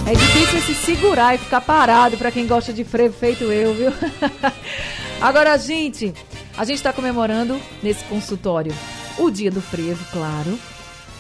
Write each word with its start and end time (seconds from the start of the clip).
É 0.08 0.12
difícil 0.12 0.60
se 0.62 0.74
segurar 0.74 1.36
e 1.36 1.38
ficar 1.38 1.60
parado 1.60 2.16
para 2.18 2.32
quem 2.32 2.48
gosta 2.48 2.72
de 2.72 2.82
frevo 2.82 3.16
feito 3.16 3.44
eu, 3.44 3.72
viu? 3.74 3.92
Agora, 5.22 5.56
gente, 5.56 6.12
a 6.58 6.64
gente 6.64 6.78
está 6.78 6.92
comemorando 6.92 7.60
nesse 7.80 8.02
consultório 8.06 8.74
o 9.16 9.30
dia 9.30 9.52
do 9.52 9.60
frevo, 9.60 10.04
claro. 10.10 10.58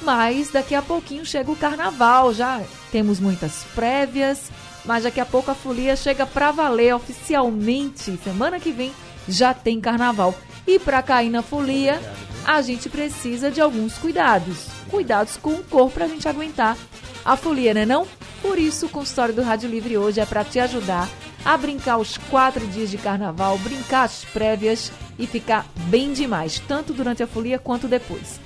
Mas 0.02 0.50
daqui 0.50 0.74
a 0.74 0.82
pouquinho 0.82 1.24
chega 1.24 1.50
o 1.50 1.56
carnaval, 1.56 2.32
já 2.32 2.62
temos 2.90 3.20
muitas 3.20 3.64
prévias, 3.74 4.50
mas 4.84 5.04
daqui 5.04 5.20
a 5.20 5.26
pouco 5.26 5.50
a 5.50 5.54
folia 5.54 5.94
chega 5.94 6.26
para 6.26 6.50
valer 6.50 6.94
oficialmente. 6.94 8.18
Semana 8.24 8.58
que 8.58 8.72
vem 8.72 8.92
já 9.28 9.52
tem 9.52 9.80
carnaval. 9.80 10.34
E 10.66 10.78
para 10.78 11.02
cair 11.02 11.30
na 11.30 11.42
folia, 11.42 12.00
a 12.44 12.62
gente 12.62 12.88
precisa 12.88 13.50
de 13.50 13.60
alguns 13.60 13.98
cuidados. 13.98 14.68
Cuidados 14.90 15.36
com 15.36 15.54
o 15.54 15.64
corpo 15.64 15.94
para 15.94 16.06
a 16.06 16.08
gente 16.08 16.28
aguentar 16.28 16.76
a 17.24 17.36
folia, 17.36 17.74
né 17.74 17.84
não? 17.84 18.06
Por 18.40 18.58
isso, 18.58 18.86
o 18.86 18.88
consultório 18.88 19.34
do 19.34 19.42
Rádio 19.42 19.68
Livre 19.68 19.98
hoje 19.98 20.20
é 20.20 20.26
para 20.26 20.44
te 20.44 20.58
ajudar 20.58 21.08
a 21.44 21.56
brincar 21.56 21.98
os 21.98 22.16
quatro 22.16 22.66
dias 22.66 22.90
de 22.90 22.98
carnaval, 22.98 23.58
brincar 23.58 24.04
as 24.04 24.24
prévias 24.24 24.90
e 25.18 25.26
ficar 25.26 25.66
bem 25.86 26.12
demais, 26.12 26.58
tanto 26.66 26.92
durante 26.92 27.22
a 27.22 27.26
folia 27.26 27.58
quanto 27.58 27.86
depois. 27.86 28.40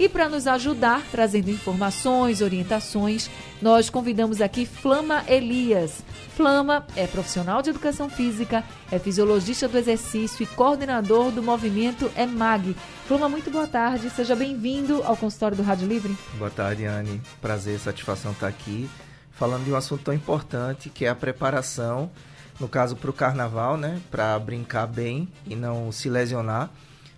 E 0.00 0.08
para 0.08 0.30
nos 0.30 0.46
ajudar, 0.46 1.02
trazendo 1.10 1.50
informações, 1.50 2.40
orientações, 2.40 3.28
nós 3.60 3.90
convidamos 3.90 4.40
aqui 4.40 4.64
Flama 4.64 5.22
Elias. 5.28 6.02
Flama 6.34 6.86
é 6.96 7.06
profissional 7.06 7.60
de 7.60 7.68
educação 7.68 8.08
física, 8.08 8.64
é 8.90 8.98
fisiologista 8.98 9.68
do 9.68 9.76
exercício 9.76 10.42
e 10.42 10.46
coordenador 10.46 11.30
do 11.30 11.42
movimento 11.42 12.10
EMAG. 12.16 12.74
Flama, 13.06 13.28
muito 13.28 13.50
boa 13.50 13.66
tarde, 13.66 14.08
seja 14.08 14.34
bem-vindo 14.34 15.02
ao 15.02 15.18
consultório 15.18 15.58
do 15.58 15.62
Rádio 15.62 15.86
Livre. 15.86 16.16
Boa 16.38 16.50
tarde, 16.50 16.86
Anne. 16.86 17.20
Prazer, 17.38 17.78
satisfação 17.78 18.32
estar 18.32 18.48
aqui, 18.48 18.88
falando 19.32 19.66
de 19.66 19.70
um 19.70 19.76
assunto 19.76 20.04
tão 20.04 20.14
importante 20.14 20.88
que 20.88 21.04
é 21.04 21.10
a 21.10 21.14
preparação, 21.14 22.10
no 22.58 22.70
caso 22.70 22.96
para 22.96 23.10
o 23.10 23.12
carnaval, 23.12 23.76
né, 23.76 24.00
para 24.10 24.38
brincar 24.38 24.86
bem 24.86 25.28
e 25.46 25.54
não 25.54 25.92
se 25.92 26.08
lesionar 26.08 26.70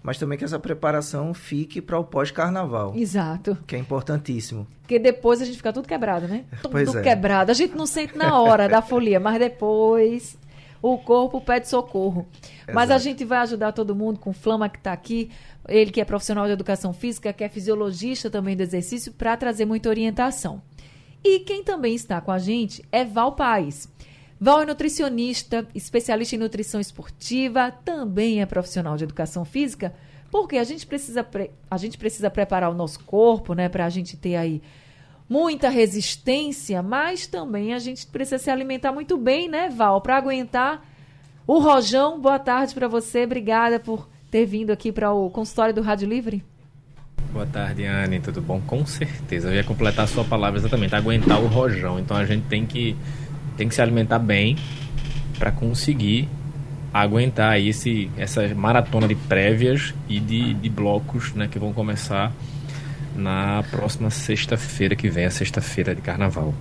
mas 0.03 0.19
também 0.19 0.36
que 0.36 0.45
essa 0.45 0.58
preparação 0.58 1.33
fique 1.33 1.81
para 1.81 1.98
o 1.98 2.05
pós-carnaval. 2.05 2.95
Exato. 2.97 3.56
Que 3.67 3.77
é 3.77 3.78
importantíssimo. 3.78 4.67
Porque 4.81 4.98
depois 4.98 5.41
a 5.41 5.44
gente 5.44 5.56
fica 5.56 5.72
tudo 5.72 5.86
quebrado, 5.86 6.27
né? 6.27 6.44
Tudo 6.61 6.98
é. 6.98 7.03
quebrado. 7.03 7.50
A 7.50 7.55
gente 7.55 7.77
não 7.77 7.86
sente 7.86 8.17
na 8.17 8.39
hora 8.41 8.69
da 8.69 8.83
folia, 8.83 9.20
mas 9.20 9.39
depois 9.39 10.36
o 10.83 10.98
corpo 10.98 11.41
pede 11.41 11.69
socorro. 11.69 12.27
Exato. 12.42 12.75
Mas 12.75 12.91
a 12.91 12.98
gente 12.98 13.25
vai 13.25 13.39
ajudar 13.39 13.72
todo 13.72 13.94
mundo 13.94 14.19
com 14.19 14.31
o 14.31 14.34
Flama 14.34 14.69
que 14.69 14.78
está 14.78 14.92
aqui, 14.92 15.31
ele 15.69 15.92
que 15.92 16.00
é 16.00 16.05
profissional 16.05 16.47
de 16.47 16.53
educação 16.53 16.92
física, 16.92 17.32
que 17.32 17.44
é 17.44 17.48
fisiologista 17.48 18.28
também 18.28 18.56
do 18.56 18.62
exercício, 18.62 19.12
para 19.12 19.37
trazer 19.37 19.65
muita 19.65 19.88
orientação. 19.88 20.60
E 21.25 21.41
quem 21.41 21.62
também 21.62 21.94
está 21.94 22.21
com 22.21 22.32
a 22.32 22.38
gente 22.38 22.84
é 22.91 23.04
Val 23.04 23.32
Paes. 23.32 23.88
Val 24.42 24.62
é 24.62 24.66
nutricionista, 24.66 25.64
especialista 25.72 26.34
em 26.34 26.38
nutrição 26.41 26.80
esportiva, 26.80 27.70
também 27.70 28.42
é 28.42 28.44
profissional 28.44 28.97
de 28.97 29.04
educação 29.04 29.44
física, 29.44 29.94
porque 30.32 30.56
a 30.56 30.64
gente 30.64 30.84
precisa, 30.84 31.25
a 31.70 31.76
gente 31.76 31.97
precisa 31.97 32.28
preparar 32.28 32.69
o 32.69 32.75
nosso 32.75 33.04
corpo, 33.04 33.54
né, 33.54 33.69
para 33.69 33.86
a 33.86 33.88
gente 33.88 34.16
ter 34.16 34.34
aí 34.34 34.60
muita 35.28 35.69
resistência, 35.69 36.82
mas 36.82 37.25
também 37.25 37.72
a 37.72 37.78
gente 37.78 38.04
precisa 38.04 38.36
se 38.36 38.50
alimentar 38.50 38.91
muito 38.91 39.16
bem, 39.16 39.48
né, 39.48 39.69
Val, 39.69 40.00
para 40.00 40.16
aguentar 40.16 40.84
o 41.47 41.60
rojão. 41.60 42.20
Boa 42.20 42.41
tarde 42.41 42.74
para 42.74 42.88
você, 42.88 43.22
obrigada 43.22 43.78
por 43.78 44.09
ter 44.28 44.44
vindo 44.44 44.72
aqui 44.72 44.91
para 44.91 45.12
o 45.12 45.30
consultório 45.30 45.72
do 45.72 45.82
Rádio 45.82 46.09
Livre. 46.09 46.42
Boa 47.32 47.47
tarde, 47.47 47.84
Anne, 47.84 48.19
tudo 48.19 48.42
bom? 48.42 48.60
Com 48.66 48.84
certeza, 48.84 49.50
eu 49.50 49.54
ia 49.54 49.62
completar 49.62 50.04
a 50.04 50.09
sua 50.09 50.24
palavra 50.24 50.59
exatamente, 50.59 50.97
aguentar 50.97 51.41
o 51.41 51.47
rojão. 51.47 52.00
Então 52.00 52.16
a 52.16 52.26
gente 52.26 52.44
tem 52.48 52.66
que 52.66 52.97
tem 53.57 53.69
que 53.69 53.75
se 53.75 53.83
alimentar 53.83 54.19
bem 54.19 54.57
para 55.39 55.51
conseguir 55.51 56.29
aguentar 56.93 57.59
esse, 57.59 58.11
essa 58.17 58.47
maratona 58.55 59.09
de 59.09 59.15
prévias 59.15 59.95
e 60.09 60.21
de, 60.21 60.55
de 60.55 60.69
blocos 60.69 61.33
né, 61.33 61.49
que 61.49 61.59
vão 61.59 61.73
começar 61.73 62.33
na 63.17 63.63
próxima 63.71 64.11
sexta-feira 64.11 64.95
que 64.95 65.09
vem, 65.09 65.25
a 65.25 65.31
sexta-feira 65.31 65.95
de 65.95 66.03
carnaval. 66.03 66.55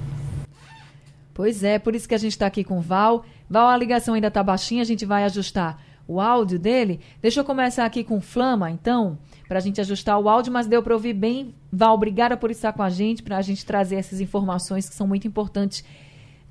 Pois 1.34 1.64
é, 1.64 1.80
por 1.80 1.96
isso 1.96 2.08
que 2.08 2.16
a 2.16 2.18
gente 2.18 2.34
está 2.34 2.46
aqui 2.46 2.64
com 2.64 2.78
o 2.78 2.82
Val. 2.82 3.26
Val, 3.50 3.68
a 3.68 3.78
ligação 3.78 4.14
ainda 4.14 4.28
está 4.28 4.44
baixinha, 4.44 4.82
a 4.82 4.86
gente 4.86 5.06
vai 5.06 5.24
ajustar 5.24 5.82
o 6.08 6.20
áudio 6.20 6.60
dele. 6.60 7.00
Deixa 7.22 7.40
eu 7.40 7.46
começar 7.46 7.86
aqui 7.86 8.04
com 8.04 8.20
Flama, 8.20 8.70
então, 8.70 9.18
para 9.48 9.58
a 9.58 9.62
gente 9.62 9.80
ajustar 9.80 10.20
o 10.20 10.28
áudio, 10.28 10.52
mas 10.52 10.68
deu 10.68 10.84
para 10.84 10.94
ouvir 10.94 11.14
bem. 11.14 11.54
Val, 11.72 11.94
obrigada 11.94 12.36
por 12.36 12.52
estar 12.52 12.74
com 12.74 12.84
a 12.84 12.90
gente, 12.90 13.24
para 13.24 13.38
a 13.38 13.42
gente 13.42 13.66
trazer 13.66 13.96
essas 13.96 14.20
informações 14.20 14.90
que 14.90 14.96
são 14.96 15.08
muito 15.08 15.28
importantes 15.28 15.86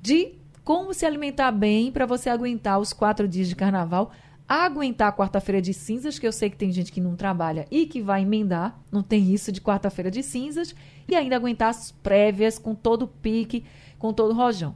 de 0.01 0.33
como 0.63 0.93
se 0.93 1.05
alimentar 1.05 1.51
bem 1.51 1.91
para 1.91 2.05
você 2.05 2.29
aguentar 2.29 2.79
os 2.79 2.93
quatro 2.93 3.27
dias 3.27 3.47
de 3.47 3.55
carnaval, 3.55 4.11
aguentar 4.47 5.09
a 5.09 5.13
quarta-feira 5.13 5.61
de 5.61 5.73
cinzas, 5.73 6.19
que 6.19 6.27
eu 6.27 6.31
sei 6.31 6.49
que 6.49 6.57
tem 6.57 6.71
gente 6.71 6.91
que 6.91 6.99
não 6.99 7.15
trabalha 7.15 7.65
e 7.71 7.85
que 7.85 8.01
vai 8.01 8.21
emendar, 8.21 8.79
não 8.91 9.01
tem 9.01 9.33
isso 9.33 9.51
de 9.51 9.61
quarta-feira 9.61 10.11
de 10.11 10.21
cinzas, 10.21 10.75
e 11.07 11.15
ainda 11.15 11.35
aguentar 11.35 11.69
as 11.69 11.91
prévias 11.91 12.59
com 12.59 12.75
todo 12.75 13.03
o 13.03 13.07
pique, 13.07 13.63
com 13.97 14.11
todo 14.11 14.31
o 14.31 14.35
rojão. 14.35 14.75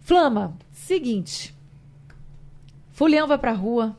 Flama, 0.00 0.56
seguinte, 0.70 1.54
Fulião 2.92 3.26
vai 3.26 3.38
para 3.38 3.52
a 3.52 3.54
rua 3.54 3.96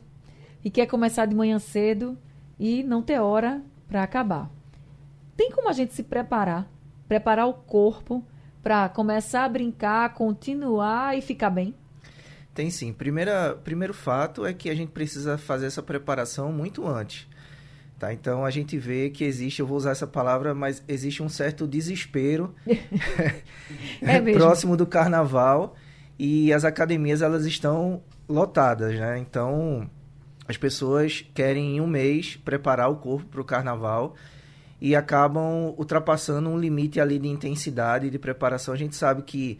e 0.64 0.70
quer 0.70 0.86
começar 0.86 1.26
de 1.26 1.34
manhã 1.34 1.58
cedo 1.58 2.16
e 2.58 2.82
não 2.82 3.02
ter 3.02 3.18
hora 3.18 3.62
para 3.88 4.02
acabar. 4.02 4.50
Tem 5.36 5.50
como 5.50 5.68
a 5.68 5.72
gente 5.72 5.92
se 5.94 6.02
preparar, 6.02 6.70
preparar 7.06 7.46
o 7.46 7.54
corpo 7.54 8.24
para 8.66 8.88
começar 8.88 9.44
a 9.44 9.48
brincar, 9.48 10.12
continuar 10.12 11.16
e 11.16 11.22
ficar 11.22 11.50
bem? 11.50 11.72
Tem 12.52 12.68
sim. 12.68 12.92
Primeira, 12.92 13.56
primeiro 13.62 13.94
fato 13.94 14.44
é 14.44 14.52
que 14.52 14.68
a 14.68 14.74
gente 14.74 14.90
precisa 14.90 15.38
fazer 15.38 15.66
essa 15.66 15.80
preparação 15.80 16.50
muito 16.50 16.84
antes. 16.84 17.28
Tá? 17.96 18.12
Então 18.12 18.44
a 18.44 18.50
gente 18.50 18.76
vê 18.76 19.08
que 19.08 19.22
existe, 19.22 19.60
eu 19.60 19.66
vou 19.68 19.76
usar 19.76 19.92
essa 19.92 20.04
palavra, 20.04 20.52
mas 20.52 20.82
existe 20.88 21.22
um 21.22 21.28
certo 21.28 21.64
desespero 21.64 22.56
é 24.02 24.20
próximo 24.32 24.76
do 24.76 24.84
carnaval 24.84 25.76
e 26.18 26.52
as 26.52 26.64
academias 26.64 27.22
elas 27.22 27.46
estão 27.46 28.02
lotadas, 28.28 28.98
né? 28.98 29.16
Então 29.16 29.88
as 30.48 30.56
pessoas 30.56 31.24
querem 31.32 31.76
em 31.76 31.80
um 31.80 31.86
mês 31.86 32.34
preparar 32.34 32.90
o 32.90 32.96
corpo 32.96 33.26
para 33.26 33.40
o 33.40 33.44
carnaval 33.44 34.16
e 34.80 34.94
acabam 34.94 35.74
ultrapassando 35.76 36.48
um 36.48 36.58
limite 36.58 37.00
ali 37.00 37.18
de 37.18 37.28
intensidade 37.28 38.10
de 38.10 38.18
preparação. 38.18 38.74
A 38.74 38.76
gente 38.76 38.94
sabe 38.94 39.22
que 39.22 39.58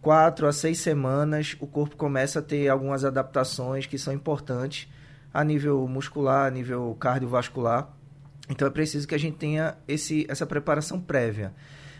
quatro 0.00 0.46
a 0.46 0.52
seis 0.52 0.78
semanas 0.78 1.56
o 1.60 1.66
corpo 1.66 1.96
começa 1.96 2.38
a 2.38 2.42
ter 2.42 2.68
algumas 2.68 3.04
adaptações 3.04 3.86
que 3.86 3.98
são 3.98 4.12
importantes 4.12 4.88
a 5.32 5.42
nível 5.44 5.86
muscular, 5.88 6.46
a 6.46 6.50
nível 6.50 6.96
cardiovascular. 6.98 7.88
Então 8.48 8.66
é 8.66 8.70
preciso 8.70 9.06
que 9.06 9.14
a 9.14 9.18
gente 9.18 9.36
tenha 9.36 9.76
esse, 9.86 10.26
essa 10.28 10.46
preparação 10.46 11.00
prévia. 11.00 11.52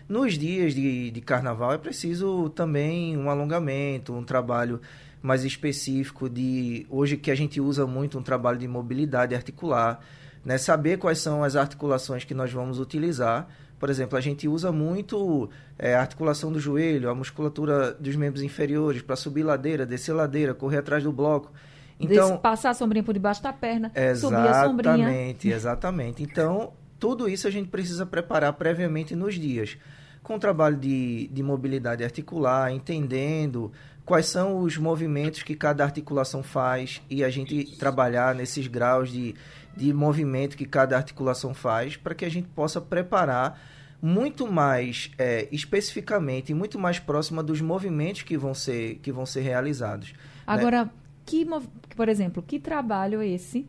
Nos 0.08 0.38
dias 0.38 0.74
de, 0.74 1.10
de 1.10 1.20
carnaval 1.20 1.72
é 1.72 1.78
preciso 1.78 2.48
também 2.50 3.16
um 3.16 3.28
alongamento, 3.28 4.14
um 4.14 4.24
trabalho 4.24 4.80
mais 5.20 5.44
específico 5.44 6.28
de 6.28 6.86
hoje 6.88 7.16
que 7.16 7.30
a 7.30 7.34
gente 7.34 7.60
usa 7.60 7.86
muito 7.86 8.18
um 8.18 8.22
trabalho 8.22 8.58
de 8.58 8.66
mobilidade 8.66 9.34
articular 9.34 10.00
né? 10.48 10.56
Saber 10.56 10.96
quais 10.96 11.18
são 11.18 11.44
as 11.44 11.56
articulações 11.56 12.24
que 12.24 12.32
nós 12.32 12.50
vamos 12.50 12.80
utilizar. 12.80 13.46
Por 13.78 13.90
exemplo, 13.90 14.16
a 14.16 14.20
gente 14.20 14.48
usa 14.48 14.72
muito 14.72 15.50
é, 15.78 15.94
a 15.94 16.00
articulação 16.00 16.50
do 16.50 16.58
joelho, 16.58 17.10
a 17.10 17.14
musculatura 17.14 17.92
dos 17.92 18.16
membros 18.16 18.42
inferiores 18.42 19.02
para 19.02 19.14
subir 19.14 19.42
ladeira, 19.42 19.84
descer 19.84 20.14
ladeira, 20.14 20.54
correr 20.54 20.78
atrás 20.78 21.04
do 21.04 21.12
bloco. 21.12 21.52
Então, 22.00 22.38
passar 22.38 22.70
a 22.70 22.74
sombrinha 22.74 23.04
por 23.04 23.12
debaixo 23.12 23.42
da 23.42 23.52
perna, 23.52 23.92
subir 24.16 24.36
a 24.36 24.64
sombrinha. 24.64 24.94
Exatamente, 24.94 25.48
exatamente. 25.50 26.22
Então, 26.22 26.72
tudo 26.98 27.28
isso 27.28 27.46
a 27.46 27.50
gente 27.50 27.68
precisa 27.68 28.06
preparar 28.06 28.54
previamente 28.54 29.14
nos 29.14 29.34
dias. 29.34 29.76
Com 30.22 30.36
o 30.36 30.38
trabalho 30.38 30.78
de, 30.78 31.28
de 31.28 31.42
mobilidade 31.42 32.02
articular, 32.02 32.72
entendendo 32.72 33.70
quais 34.08 34.24
são 34.24 34.60
os 34.60 34.78
movimentos 34.78 35.42
que 35.42 35.54
cada 35.54 35.84
articulação 35.84 36.42
faz 36.42 37.02
e 37.10 37.22
a 37.22 37.28
gente 37.28 37.76
trabalhar 37.76 38.34
nesses 38.34 38.66
graus 38.66 39.12
de, 39.12 39.34
de 39.76 39.92
movimento 39.92 40.56
que 40.56 40.64
cada 40.64 40.96
articulação 40.96 41.52
faz 41.52 41.94
para 41.94 42.14
que 42.14 42.24
a 42.24 42.30
gente 42.30 42.48
possa 42.48 42.80
preparar 42.80 43.60
muito 44.00 44.50
mais 44.50 45.10
é, 45.18 45.46
especificamente 45.52 46.52
e 46.52 46.54
muito 46.54 46.78
mais 46.78 46.98
próxima 46.98 47.42
dos 47.42 47.60
movimentos 47.60 48.22
que 48.22 48.38
vão 48.38 48.54
ser, 48.54 48.94
que 49.02 49.12
vão 49.12 49.26
ser 49.26 49.42
realizados. 49.42 50.12
Né? 50.12 50.18
Agora, 50.46 50.84
né? 50.86 50.90
que, 51.26 51.46
por 51.94 52.08
exemplo, 52.08 52.42
que 52.42 52.58
trabalho 52.58 53.20
é 53.20 53.28
esse 53.28 53.66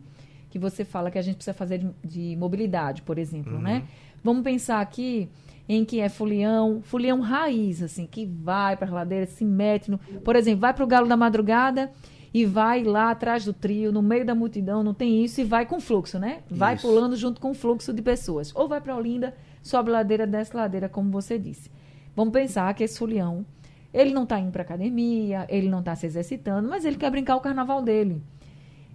que 0.48 0.58
você 0.58 0.86
fala 0.86 1.10
que 1.10 1.18
a 1.18 1.22
gente 1.22 1.34
precisa 1.34 1.52
fazer 1.52 1.78
de, 1.78 1.90
de 2.02 2.36
mobilidade, 2.36 3.02
por 3.02 3.18
exemplo, 3.18 3.56
uhum. 3.56 3.60
né? 3.60 3.84
Vamos 4.24 4.42
pensar 4.42 4.80
aqui 4.80 5.28
em 5.72 5.84
que 5.84 6.00
é 6.00 6.08
folião, 6.08 6.80
folião 6.82 7.20
raiz, 7.20 7.80
assim, 7.80 8.04
que 8.04 8.26
vai 8.26 8.76
para 8.76 8.90
a 8.90 8.92
ladeira, 8.92 9.24
se 9.24 9.44
mete 9.44 9.88
no... 9.88 9.98
Por 9.98 10.34
exemplo, 10.34 10.62
vai 10.62 10.74
para 10.74 10.82
o 10.82 10.86
Galo 10.86 11.06
da 11.06 11.16
Madrugada 11.16 11.92
e 12.34 12.44
vai 12.44 12.82
lá 12.82 13.12
atrás 13.12 13.44
do 13.44 13.52
trio, 13.52 13.92
no 13.92 14.02
meio 14.02 14.26
da 14.26 14.34
multidão, 14.34 14.82
não 14.82 14.92
tem 14.92 15.24
isso, 15.24 15.40
e 15.40 15.44
vai 15.44 15.64
com 15.64 15.78
fluxo, 15.78 16.18
né? 16.18 16.40
Vai 16.50 16.74
isso. 16.74 16.84
pulando 16.84 17.14
junto 17.14 17.40
com 17.40 17.52
o 17.52 17.54
fluxo 17.54 17.92
de 17.92 18.02
pessoas. 18.02 18.50
Ou 18.56 18.66
vai 18.66 18.80
para 18.80 18.96
Olinda, 18.96 19.32
sobe 19.62 19.92
ladeira, 19.92 20.26
desce 20.26 20.56
ladeira, 20.56 20.88
como 20.88 21.08
você 21.08 21.38
disse. 21.38 21.70
Vamos 22.16 22.32
pensar 22.32 22.74
que 22.74 22.82
esse 22.82 22.98
folião, 22.98 23.46
ele 23.94 24.12
não 24.12 24.24
está 24.24 24.40
indo 24.40 24.50
para 24.50 24.62
academia, 24.62 25.46
ele 25.48 25.68
não 25.68 25.78
está 25.78 25.94
se 25.94 26.04
exercitando, 26.04 26.68
mas 26.68 26.84
ele 26.84 26.96
quer 26.96 27.12
brincar 27.12 27.36
o 27.36 27.40
carnaval 27.40 27.80
dele. 27.80 28.20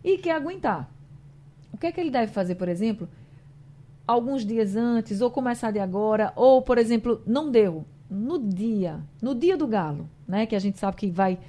E 0.04 0.18
quer 0.18 0.32
aguentar. 0.32 0.92
O 1.72 1.78
que 1.78 1.88
é 1.88 1.92
que 1.94 2.02
ele 2.02 2.12
deve 2.12 2.34
fazer, 2.34 2.56
por 2.56 2.68
exemplo? 2.68 3.08
Alguns 4.08 4.46
dias 4.46 4.76
antes, 4.76 5.22
ou 5.22 5.32
começar 5.32 5.72
de 5.72 5.80
agora, 5.80 6.32
ou, 6.36 6.62
por 6.62 6.78
exemplo, 6.78 7.22
não 7.26 7.50
deu. 7.50 7.86
No 8.10 8.38
dia, 8.38 9.00
no 9.22 9.34
dia 9.34 9.58
do 9.58 9.68
galo, 9.68 10.08
né? 10.28 10.46
Que 10.46 10.56
a 10.56 10.60
gente 10.60 10.78
sabe 10.78 10.96
que 10.96 11.10
vai, 11.10 11.40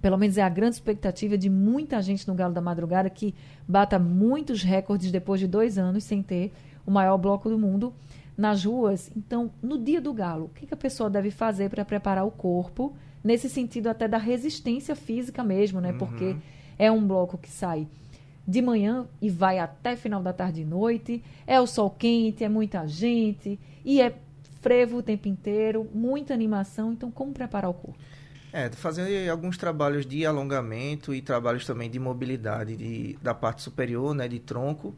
pelo 0.00 0.16
menos 0.16 0.38
é 0.38 0.42
a 0.42 0.48
grande 0.48 0.76
expectativa 0.76 1.36
de 1.36 1.50
muita 1.50 2.00
gente 2.00 2.26
no 2.28 2.34
Galo 2.34 2.54
da 2.54 2.60
Madrugada 2.60 3.10
que 3.10 3.34
bata 3.66 3.98
muitos 3.98 4.62
recordes 4.62 5.10
depois 5.10 5.40
de 5.40 5.48
dois 5.48 5.76
anos 5.76 6.04
sem 6.04 6.22
ter 6.22 6.52
o 6.86 6.90
maior 6.90 7.18
bloco 7.18 7.48
do 7.48 7.58
mundo 7.58 7.92
nas 8.38 8.64
ruas. 8.64 9.10
Então, 9.16 9.50
no 9.60 9.76
dia 9.76 10.00
do 10.00 10.12
galo, 10.12 10.46
o 10.46 10.48
que, 10.50 10.66
que 10.66 10.74
a 10.74 10.76
pessoa 10.76 11.10
deve 11.10 11.32
fazer 11.32 11.68
para 11.68 11.84
preparar 11.84 12.24
o 12.24 12.30
corpo, 12.30 12.94
nesse 13.22 13.48
sentido 13.48 13.88
até 13.88 14.06
da 14.06 14.18
resistência 14.18 14.94
física 14.94 15.42
mesmo, 15.42 15.80
né? 15.80 15.90
Uhum. 15.90 15.98
Porque 15.98 16.36
é 16.78 16.92
um 16.92 17.04
bloco 17.04 17.36
que 17.36 17.50
sai 17.50 17.88
de 18.46 18.60
manhã 18.60 19.06
e 19.20 19.30
vai 19.30 19.58
até 19.58 19.96
final 19.96 20.22
da 20.22 20.32
tarde 20.32 20.62
e 20.62 20.64
noite. 20.64 21.22
É 21.46 21.60
o 21.60 21.66
sol 21.66 21.90
quente, 21.90 22.44
é 22.44 22.48
muita 22.48 22.86
gente 22.86 23.58
e 23.84 24.00
é 24.00 24.14
frevo 24.60 24.98
o 24.98 25.02
tempo 25.02 25.28
inteiro, 25.28 25.88
muita 25.92 26.32
animação. 26.32 26.92
Então, 26.92 27.10
como 27.10 27.32
preparar 27.32 27.70
o 27.70 27.74
corpo? 27.74 27.98
É, 28.52 28.70
fazer 28.70 29.28
alguns 29.28 29.58
trabalhos 29.58 30.06
de 30.06 30.24
alongamento 30.24 31.12
e 31.12 31.20
trabalhos 31.20 31.66
também 31.66 31.90
de 31.90 31.98
mobilidade 31.98 32.76
de, 32.76 33.18
da 33.20 33.34
parte 33.34 33.62
superior, 33.62 34.14
né, 34.14 34.28
de 34.28 34.38
tronco, 34.38 34.94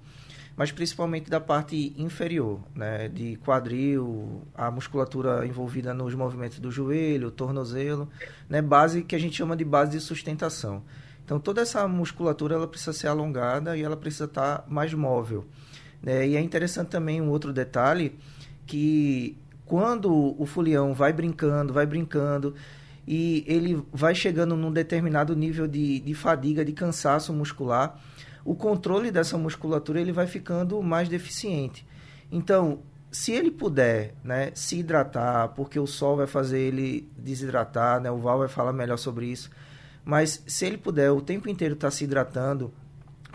mas 0.54 0.70
principalmente 0.70 1.30
da 1.30 1.40
parte 1.40 1.94
inferior, 1.96 2.60
né, 2.74 3.08
de 3.08 3.36
quadril, 3.36 4.42
a 4.54 4.70
musculatura 4.70 5.46
envolvida 5.46 5.94
nos 5.94 6.14
movimentos 6.14 6.58
do 6.58 6.70
joelho, 6.70 7.30
tornozelo, 7.30 8.10
né, 8.46 8.60
base 8.60 9.02
que 9.02 9.16
a 9.16 9.18
gente 9.18 9.36
chama 9.36 9.56
de 9.56 9.64
base 9.64 9.92
de 9.92 10.00
sustentação. 10.00 10.82
Então, 11.26 11.40
toda 11.40 11.60
essa 11.60 11.88
musculatura 11.88 12.54
ela 12.54 12.68
precisa 12.68 12.92
ser 12.92 13.08
alongada 13.08 13.76
e 13.76 13.82
ela 13.82 13.96
precisa 13.96 14.26
estar 14.26 14.64
mais 14.68 14.94
móvel. 14.94 15.44
Né? 16.00 16.28
E 16.28 16.36
é 16.36 16.40
interessante 16.40 16.86
também 16.86 17.20
um 17.20 17.28
outro 17.30 17.52
detalhe, 17.52 18.16
que 18.64 19.36
quando 19.64 20.40
o 20.40 20.46
folião 20.46 20.94
vai 20.94 21.12
brincando, 21.12 21.72
vai 21.72 21.84
brincando, 21.84 22.54
e 23.08 23.44
ele 23.48 23.82
vai 23.92 24.14
chegando 24.14 24.56
num 24.56 24.72
determinado 24.72 25.34
nível 25.34 25.66
de, 25.66 25.98
de 25.98 26.14
fadiga, 26.14 26.64
de 26.64 26.72
cansaço 26.72 27.32
muscular, 27.32 28.00
o 28.44 28.54
controle 28.54 29.10
dessa 29.10 29.36
musculatura 29.36 30.00
ele 30.00 30.12
vai 30.12 30.28
ficando 30.28 30.80
mais 30.80 31.08
deficiente. 31.08 31.84
Então, 32.30 32.78
se 33.10 33.32
ele 33.32 33.50
puder 33.50 34.14
né, 34.22 34.52
se 34.54 34.78
hidratar, 34.78 35.48
porque 35.48 35.80
o 35.80 35.88
sol 35.88 36.16
vai 36.16 36.28
fazer 36.28 36.60
ele 36.60 37.10
desidratar, 37.18 38.00
né, 38.00 38.12
o 38.12 38.18
Val 38.18 38.38
vai 38.38 38.48
falar 38.48 38.72
melhor 38.72 38.96
sobre 38.96 39.26
isso, 39.26 39.50
mas 40.06 40.40
se 40.46 40.64
ele 40.64 40.78
puder 40.78 41.10
o 41.10 41.20
tempo 41.20 41.48
inteiro 41.48 41.74
estar 41.74 41.88
tá 41.88 41.90
se 41.90 42.04
hidratando, 42.04 42.72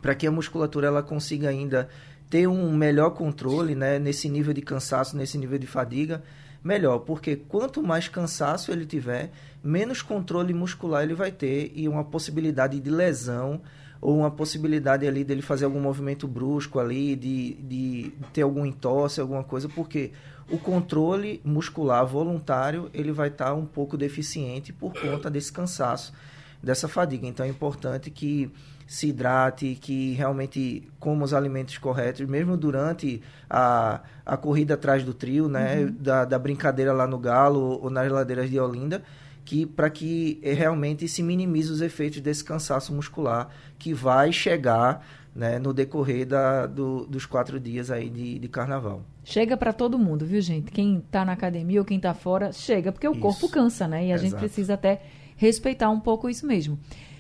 para 0.02 0.16
que 0.16 0.26
a 0.26 0.32
musculatura 0.32 0.88
ela 0.88 1.04
consiga 1.04 1.50
ainda 1.50 1.90
ter 2.30 2.48
um 2.48 2.72
melhor 2.74 3.10
controle 3.10 3.76
né, 3.76 4.00
nesse 4.00 4.30
nível 4.30 4.54
de 4.54 4.62
cansaço, 4.62 5.18
nesse 5.18 5.38
nível 5.38 5.60
de 5.60 5.68
fadiga, 5.68 6.24
melhor, 6.64 7.00
porque 7.00 7.36
quanto 7.36 7.84
mais 7.84 8.08
cansaço 8.08 8.72
ele 8.72 8.86
tiver, 8.86 9.32
menos 9.62 10.02
controle 10.02 10.54
muscular 10.54 11.04
ele 11.04 11.14
vai 11.14 11.30
ter 11.30 11.74
e 11.76 11.90
uma 11.90 12.06
possibilidade 12.06 12.80
de 12.80 12.90
lesão 12.90 13.62
ou 14.00 14.18
uma 14.20 14.32
possibilidade 14.32 15.06
ali 15.06 15.26
dele 15.26 15.42
fazer 15.42 15.66
algum 15.66 15.82
movimento 15.82 16.26
brusco 16.26 16.80
ali, 16.80 17.18
de, 17.18 17.56
de 17.56 18.14
ter 18.32 18.44
algum 18.44 18.66
entorse, 18.66 19.20
alguma 19.20 19.44
coisa, 19.44 19.68
porque 19.68 20.14
o 20.50 20.58
controle 20.58 21.42
muscular 21.44 22.06
voluntário 22.06 22.90
ele 22.94 23.12
vai 23.12 23.28
estar 23.28 23.48
tá 23.48 23.54
um 23.54 23.66
pouco 23.66 23.98
deficiente 23.98 24.72
por 24.72 24.94
conta 24.94 25.30
desse 25.30 25.52
cansaço 25.52 26.14
dessa 26.62 26.88
fadiga. 26.88 27.28
Então 27.28 27.46
é 27.46 27.50
importante 27.50 28.10
que 28.10 28.52
se 28.86 29.08
hidrate, 29.08 29.78
que 29.80 30.14
realmente 30.14 30.90
coma 31.00 31.24
os 31.24 31.34
alimentos 31.34 31.78
corretos, 31.78 32.28
mesmo 32.28 32.58
durante 32.58 33.22
a, 33.50 34.02
a 34.26 34.36
corrida 34.36 34.74
atrás 34.74 35.04
do 35.04 35.14
trio, 35.14 35.48
né, 35.48 35.78
uhum. 35.78 35.96
da, 35.98 36.26
da 36.26 36.38
brincadeira 36.38 36.92
lá 36.92 37.08
no 37.08 37.18
Galo 37.18 37.80
ou 37.82 37.90
nas 37.90 38.12
ladeiras 38.12 38.50
de 38.50 38.60
Olinda, 38.60 39.02
que 39.46 39.66
para 39.66 39.90
que 39.90 40.40
realmente 40.44 41.08
se 41.08 41.24
minimize 41.24 41.72
os 41.72 41.82
efeitos 41.82 42.20
desse 42.20 42.44
cansaço 42.44 42.94
muscular 42.94 43.50
que 43.80 43.94
vai 43.94 44.32
chegar 44.32 45.06
né, 45.34 45.58
no 45.58 45.74
decorrer 45.74 46.26
da, 46.26 46.68
do, 46.68 47.06
dos 47.06 47.26
quatro 47.26 47.60
dias 47.60 47.90
aí 47.90 48.10
de, 48.10 48.40
de 48.40 48.48
carnaval. 48.50 49.02
Chega 49.24 49.56
para 49.56 49.72
todo 49.72 49.98
mundo, 49.98 50.26
viu, 50.26 50.42
gente? 50.42 50.72
Quem 50.72 50.98
está 50.98 51.24
na 51.24 51.32
academia 51.32 51.80
ou 51.80 51.86
quem 51.86 51.98
está 51.98 52.14
fora, 52.14 52.52
chega, 52.52 52.92
porque 52.92 53.08
o 53.08 53.14
Isso. 53.14 53.22
corpo 53.22 53.50
cansa, 53.50 53.88
né? 53.88 54.08
E 54.08 54.12
a 54.12 54.16
Exato. 54.16 54.30
gente 54.30 54.40
precisa 54.40 54.74
até 54.74 55.02
respeitar 55.42 55.90
um 55.90 56.00
pouco 56.00 56.30
isso 56.30 56.46
mesmo. 56.46 56.80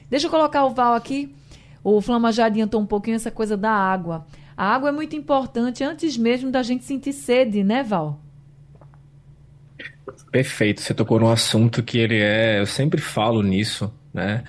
Deixa 0.09 0.27
eu 0.27 0.31
colocar 0.31 0.63
o 0.63 0.69
Val 0.69 0.93
aqui. 0.93 1.35
O 1.83 1.99
Flama 1.99 2.31
já 2.31 2.45
adiantou 2.45 2.79
um 2.79 2.85
pouquinho 2.85 3.15
essa 3.15 3.31
coisa 3.31 3.57
da 3.57 3.71
água. 3.71 4.27
A 4.55 4.65
água 4.65 4.89
é 4.89 4.91
muito 4.91 5.15
importante 5.15 5.83
antes 5.83 6.15
mesmo 6.15 6.51
da 6.51 6.61
gente 6.61 6.85
sentir 6.85 7.13
sede, 7.13 7.63
né, 7.63 7.81
Val? 7.81 8.21
Perfeito. 10.31 10.81
Você 10.81 10.93
tocou 10.93 11.19
num 11.19 11.31
assunto 11.31 11.81
que 11.81 11.97
ele 11.97 12.19
é. 12.19 12.59
Eu 12.59 12.67
sempre 12.67 13.01
falo 13.01 13.41
nisso, 13.41 13.91
né? 14.13 14.43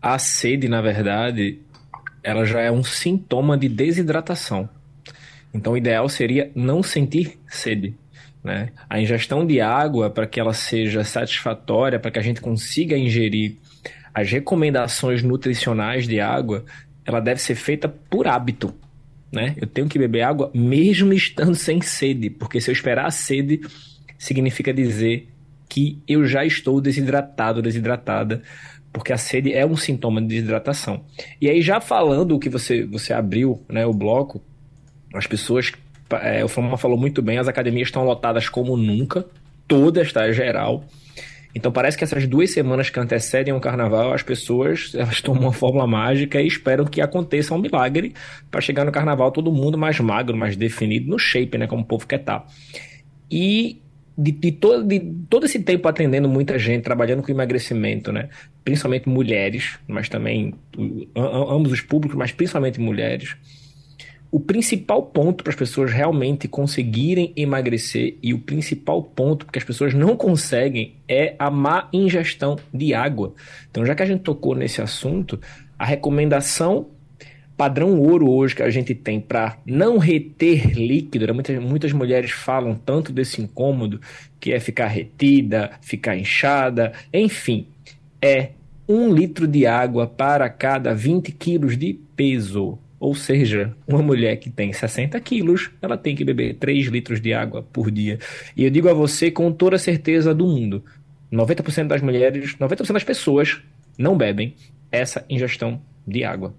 A 0.00 0.16
sede, 0.18 0.68
na 0.68 0.80
verdade, 0.80 1.58
ela 2.22 2.44
já 2.44 2.60
é 2.60 2.70
um 2.70 2.84
sintoma 2.84 3.58
de 3.58 3.68
desidratação. 3.68 4.68
Então, 5.52 5.72
o 5.72 5.76
ideal 5.76 6.08
seria 6.08 6.52
não 6.54 6.82
sentir 6.82 7.36
sede. 7.48 7.96
Né? 8.42 8.70
A 8.88 9.00
ingestão 9.00 9.46
de 9.46 9.60
água, 9.60 10.10
para 10.10 10.26
que 10.26 10.38
ela 10.38 10.52
seja 10.52 11.04
satisfatória, 11.04 11.98
para 11.98 12.10
que 12.10 12.18
a 12.18 12.22
gente 12.22 12.40
consiga 12.40 12.96
ingerir 12.96 13.56
as 14.14 14.30
recomendações 14.30 15.22
nutricionais 15.22 16.06
de 16.06 16.20
água, 16.20 16.64
ela 17.04 17.20
deve 17.20 17.40
ser 17.40 17.54
feita 17.54 17.88
por 17.88 18.26
hábito. 18.26 18.74
Né? 19.30 19.54
Eu 19.56 19.66
tenho 19.66 19.88
que 19.88 19.98
beber 19.98 20.22
água 20.22 20.50
mesmo 20.54 21.12
estando 21.12 21.54
sem 21.56 21.80
sede, 21.80 22.30
porque 22.30 22.60
se 22.60 22.70
eu 22.70 22.72
esperar 22.72 23.06
a 23.06 23.10
sede, 23.10 23.60
significa 24.18 24.72
dizer 24.72 25.28
que 25.68 26.00
eu 26.08 26.26
já 26.26 26.44
estou 26.44 26.80
desidratado, 26.80 27.60
desidratada, 27.60 28.42
porque 28.92 29.12
a 29.12 29.18
sede 29.18 29.52
é 29.52 29.66
um 29.66 29.76
sintoma 29.76 30.20
de 30.20 30.28
desidratação. 30.28 31.04
E 31.40 31.48
aí, 31.48 31.60
já 31.60 31.80
falando 31.80 32.34
o 32.34 32.38
que 32.38 32.48
você, 32.48 32.86
você 32.86 33.12
abriu 33.12 33.62
né, 33.68 33.84
o 33.84 33.92
bloco, 33.92 34.42
as 35.14 35.26
pessoas 35.26 35.72
é, 36.22 36.44
o 36.44 36.48
Fama 36.48 36.76
falou 36.76 36.98
muito 36.98 37.22
bem, 37.22 37.38
as 37.38 37.48
academias 37.48 37.88
estão 37.88 38.04
lotadas 38.04 38.48
como 38.48 38.76
nunca, 38.76 39.26
todas, 39.66 40.12
tá? 40.12 40.30
Geral. 40.32 40.84
Então 41.54 41.72
parece 41.72 41.96
que 41.96 42.04
essas 42.04 42.26
duas 42.26 42.52
semanas 42.52 42.90
que 42.90 43.00
antecedem 43.00 43.52
o 43.54 43.60
carnaval, 43.60 44.12
as 44.12 44.22
pessoas 44.22 44.92
elas 44.94 45.20
tomam 45.20 45.44
uma 45.44 45.52
fórmula 45.52 45.86
mágica 45.86 46.40
e 46.40 46.46
esperam 46.46 46.84
que 46.84 47.00
aconteça 47.00 47.54
um 47.54 47.58
milagre 47.58 48.14
para 48.50 48.60
chegar 48.60 48.84
no 48.84 48.92
carnaval 48.92 49.30
todo 49.32 49.50
mundo 49.50 49.76
mais 49.76 49.98
magro, 50.00 50.36
mais 50.36 50.56
definido, 50.56 51.08
no 51.08 51.18
shape, 51.18 51.58
né? 51.58 51.66
Como 51.66 51.82
o 51.82 51.86
povo 51.86 52.06
quer 52.06 52.20
estar. 52.20 52.40
Tá. 52.40 52.46
E 53.30 53.80
de, 54.16 54.32
de, 54.32 54.52
todo, 54.52 54.84
de 54.84 55.00
todo 55.30 55.46
esse 55.46 55.60
tempo 55.60 55.86
atendendo 55.86 56.28
muita 56.28 56.58
gente, 56.58 56.82
trabalhando 56.82 57.22
com 57.22 57.30
emagrecimento, 57.30 58.12
né? 58.12 58.28
Principalmente 58.64 59.08
mulheres, 59.08 59.78
mas 59.86 60.08
também 60.08 60.54
ambos 61.16 61.72
os 61.72 61.80
públicos, 61.80 62.16
mas 62.16 62.32
principalmente 62.32 62.80
mulheres 62.80 63.36
o 64.30 64.38
principal 64.38 65.02
ponto 65.02 65.42
para 65.42 65.50
as 65.50 65.56
pessoas 65.56 65.90
realmente 65.90 66.46
conseguirem 66.46 67.32
emagrecer 67.34 68.16
e 68.22 68.34
o 68.34 68.38
principal 68.38 69.02
ponto 69.02 69.46
que 69.46 69.58
as 69.58 69.64
pessoas 69.64 69.94
não 69.94 70.16
conseguem 70.16 70.96
é 71.08 71.34
a 71.38 71.50
má 71.50 71.88
ingestão 71.92 72.56
de 72.72 72.92
água. 72.92 73.32
Então, 73.70 73.86
já 73.86 73.94
que 73.94 74.02
a 74.02 74.06
gente 74.06 74.20
tocou 74.20 74.54
nesse 74.54 74.82
assunto, 74.82 75.40
a 75.78 75.84
recomendação 75.84 76.88
padrão 77.56 77.98
ouro 77.98 78.30
hoje 78.30 78.54
que 78.54 78.62
a 78.62 78.70
gente 78.70 78.94
tem 78.94 79.18
para 79.18 79.58
não 79.66 79.98
reter 79.98 80.78
líquido, 80.78 81.26
né? 81.26 81.32
muitas, 81.32 81.58
muitas 81.58 81.92
mulheres 81.92 82.30
falam 82.30 82.74
tanto 82.74 83.12
desse 83.12 83.42
incômodo 83.42 84.00
que 84.38 84.52
é 84.52 84.60
ficar 84.60 84.86
retida, 84.86 85.72
ficar 85.80 86.16
inchada, 86.16 86.92
enfim, 87.12 87.66
é 88.22 88.50
um 88.88 89.12
litro 89.12 89.46
de 89.48 89.66
água 89.66 90.06
para 90.06 90.48
cada 90.48 90.94
20 90.94 91.32
quilos 91.32 91.76
de 91.76 91.98
peso. 92.14 92.78
Ou 93.00 93.14
seja, 93.14 93.74
uma 93.86 94.02
mulher 94.02 94.36
que 94.36 94.50
tem 94.50 94.72
60 94.72 95.18
quilos, 95.20 95.70
ela 95.80 95.96
tem 95.96 96.16
que 96.16 96.24
beber 96.24 96.54
3 96.54 96.86
litros 96.86 97.20
de 97.20 97.32
água 97.32 97.62
por 97.62 97.90
dia. 97.90 98.18
E 98.56 98.64
eu 98.64 98.70
digo 98.70 98.88
a 98.88 98.94
você 98.94 99.30
com 99.30 99.52
toda 99.52 99.76
a 99.76 99.78
certeza 99.78 100.34
do 100.34 100.46
mundo: 100.46 100.84
90% 101.32 101.86
das 101.86 102.02
mulheres, 102.02 102.56
90% 102.56 102.92
das 102.92 103.04
pessoas 103.04 103.60
não 103.96 104.16
bebem 104.16 104.54
essa 104.90 105.24
ingestão 105.28 105.80
de 106.06 106.24
água. 106.24 106.54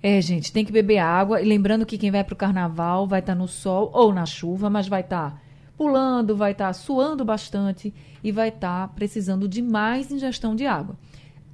É, 0.00 0.20
gente, 0.20 0.52
tem 0.52 0.64
que 0.64 0.72
beber 0.72 0.98
água. 0.98 1.40
E 1.42 1.44
lembrando 1.44 1.84
que 1.84 1.98
quem 1.98 2.10
vai 2.10 2.22
para 2.22 2.34
o 2.34 2.36
carnaval 2.36 3.06
vai 3.06 3.20
estar 3.20 3.32
tá 3.32 3.38
no 3.38 3.48
sol 3.48 3.90
ou 3.92 4.12
na 4.12 4.26
chuva, 4.26 4.70
mas 4.70 4.86
vai 4.86 5.00
estar 5.00 5.32
tá 5.32 5.40
pulando, 5.76 6.36
vai 6.36 6.52
estar 6.52 6.68
tá 6.68 6.72
suando 6.72 7.24
bastante 7.24 7.92
e 8.22 8.30
vai 8.30 8.48
estar 8.48 8.86
tá 8.86 8.94
precisando 8.94 9.48
de 9.48 9.60
mais 9.60 10.10
ingestão 10.12 10.54
de 10.54 10.66
água. 10.66 10.96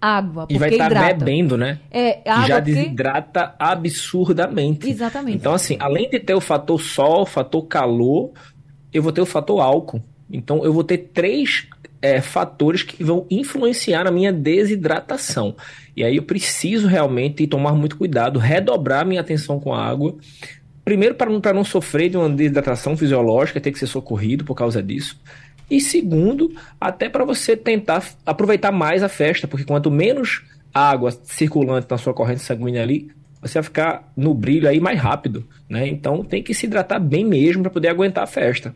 Água, 0.04 0.42
porque 0.42 0.54
E 0.54 0.58
vai 0.58 0.68
estar 0.68 0.92
tá 0.92 1.14
bebendo, 1.14 1.56
né? 1.56 1.78
É, 1.90 2.20
água 2.30 2.46
já 2.46 2.60
desidrata 2.60 3.54
absurdamente. 3.58 4.90
Exatamente. 4.90 5.38
Então, 5.38 5.54
assim, 5.54 5.78
além 5.80 6.10
de 6.10 6.20
ter 6.20 6.34
o 6.34 6.42
fator 6.42 6.78
sol, 6.78 7.22
o 7.22 7.26
fator 7.26 7.62
calor, 7.62 8.32
eu 8.92 9.02
vou 9.02 9.12
ter 9.12 9.22
o 9.22 9.26
fator 9.26 9.60
álcool. 9.60 10.02
Então, 10.30 10.62
eu 10.62 10.74
vou 10.74 10.84
ter 10.84 10.98
três 10.98 11.66
é, 12.02 12.20
fatores 12.20 12.82
que 12.82 13.02
vão 13.02 13.26
influenciar 13.30 14.04
na 14.04 14.10
minha 14.10 14.30
desidratação. 14.30 15.56
E 15.96 16.04
aí 16.04 16.16
eu 16.16 16.22
preciso 16.22 16.86
realmente 16.86 17.46
tomar 17.46 17.72
muito 17.72 17.96
cuidado, 17.96 18.38
redobrar 18.38 19.06
minha 19.06 19.22
atenção 19.22 19.58
com 19.58 19.72
a 19.72 19.82
água. 19.82 20.14
Primeiro, 20.84 21.14
para 21.14 21.30
não, 21.30 21.40
não 21.54 21.64
sofrer 21.64 22.10
de 22.10 22.18
uma 22.18 22.28
desidratação 22.28 22.94
fisiológica, 22.94 23.58
ter 23.58 23.72
que 23.72 23.78
ser 23.78 23.86
socorrido 23.86 24.44
por 24.44 24.54
causa 24.54 24.82
disso. 24.82 25.18
E 25.70 25.80
segundo, 25.80 26.54
até 26.80 27.08
para 27.08 27.24
você 27.24 27.56
tentar 27.56 28.04
aproveitar 28.24 28.70
mais 28.70 29.02
a 29.02 29.08
festa, 29.08 29.48
porque 29.48 29.64
quanto 29.64 29.90
menos 29.90 30.42
água 30.72 31.10
circulante 31.22 31.86
na 31.88 31.98
sua 31.98 32.12
corrente 32.12 32.42
sanguínea 32.42 32.82
ali, 32.82 33.10
você 33.40 33.54
vai 33.54 33.62
ficar 33.62 34.12
no 34.16 34.34
brilho 34.34 34.68
aí 34.68 34.80
mais 34.80 34.98
rápido, 34.98 35.46
né? 35.68 35.86
Então 35.86 36.24
tem 36.24 36.42
que 36.42 36.54
se 36.54 36.66
hidratar 36.66 36.98
bem 36.98 37.24
mesmo 37.24 37.62
para 37.62 37.70
poder 37.70 37.88
aguentar 37.88 38.24
a 38.24 38.26
festa. 38.26 38.74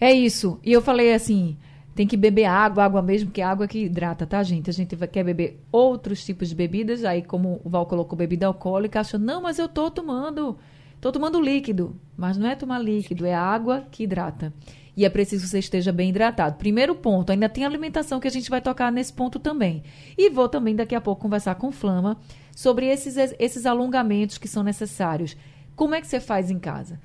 É 0.00 0.12
isso. 0.12 0.58
E 0.64 0.72
eu 0.72 0.80
falei 0.80 1.12
assim, 1.12 1.56
tem 1.94 2.06
que 2.06 2.16
beber 2.16 2.44
água, 2.44 2.84
água 2.84 3.02
mesmo, 3.02 3.30
que 3.30 3.40
é 3.40 3.44
água 3.44 3.68
que 3.68 3.84
hidrata, 3.84 4.26
tá, 4.26 4.42
gente? 4.42 4.70
A 4.70 4.72
gente 4.72 4.96
quer 5.08 5.24
beber 5.24 5.60
outros 5.70 6.24
tipos 6.24 6.48
de 6.48 6.54
bebidas, 6.54 7.04
aí 7.04 7.22
como 7.22 7.60
o 7.64 7.68
Val 7.68 7.84
colocou 7.86 8.16
bebida 8.16 8.46
alcoólica, 8.46 9.00
acha, 9.00 9.18
não, 9.18 9.42
mas 9.42 9.58
eu 9.58 9.68
tô 9.68 9.90
tomando, 9.90 10.56
tô 11.00 11.12
tomando 11.12 11.40
líquido. 11.40 11.94
Mas 12.16 12.38
não 12.38 12.48
é 12.48 12.54
tomar 12.54 12.78
líquido, 12.78 13.26
é 13.26 13.34
água 13.34 13.84
que 13.90 14.04
hidrata. 14.04 14.52
E 14.96 15.04
é 15.04 15.08
preciso 15.08 15.44
que 15.44 15.50
você 15.50 15.58
esteja 15.58 15.92
bem 15.92 16.10
hidratado. 16.10 16.56
Primeiro 16.56 16.94
ponto, 16.94 17.30
ainda 17.30 17.48
tem 17.48 17.64
alimentação 17.64 18.20
que 18.20 18.28
a 18.28 18.30
gente 18.30 18.50
vai 18.50 18.60
tocar 18.60 18.90
nesse 18.90 19.12
ponto 19.12 19.38
também. 19.38 19.82
E 20.16 20.30
vou 20.30 20.48
também 20.48 20.74
daqui 20.74 20.94
a 20.94 21.00
pouco 21.00 21.22
conversar 21.22 21.54
com 21.54 21.72
Flama 21.72 22.18
sobre 22.54 22.86
esses, 22.86 23.16
esses 23.38 23.66
alongamentos 23.66 24.38
que 24.38 24.48
são 24.48 24.62
necessários. 24.62 25.36
Como 25.76 25.94
é 25.94 26.00
que 26.00 26.06
você 26.06 26.20
faz 26.20 26.50
em 26.50 26.58
casa? 26.58 27.00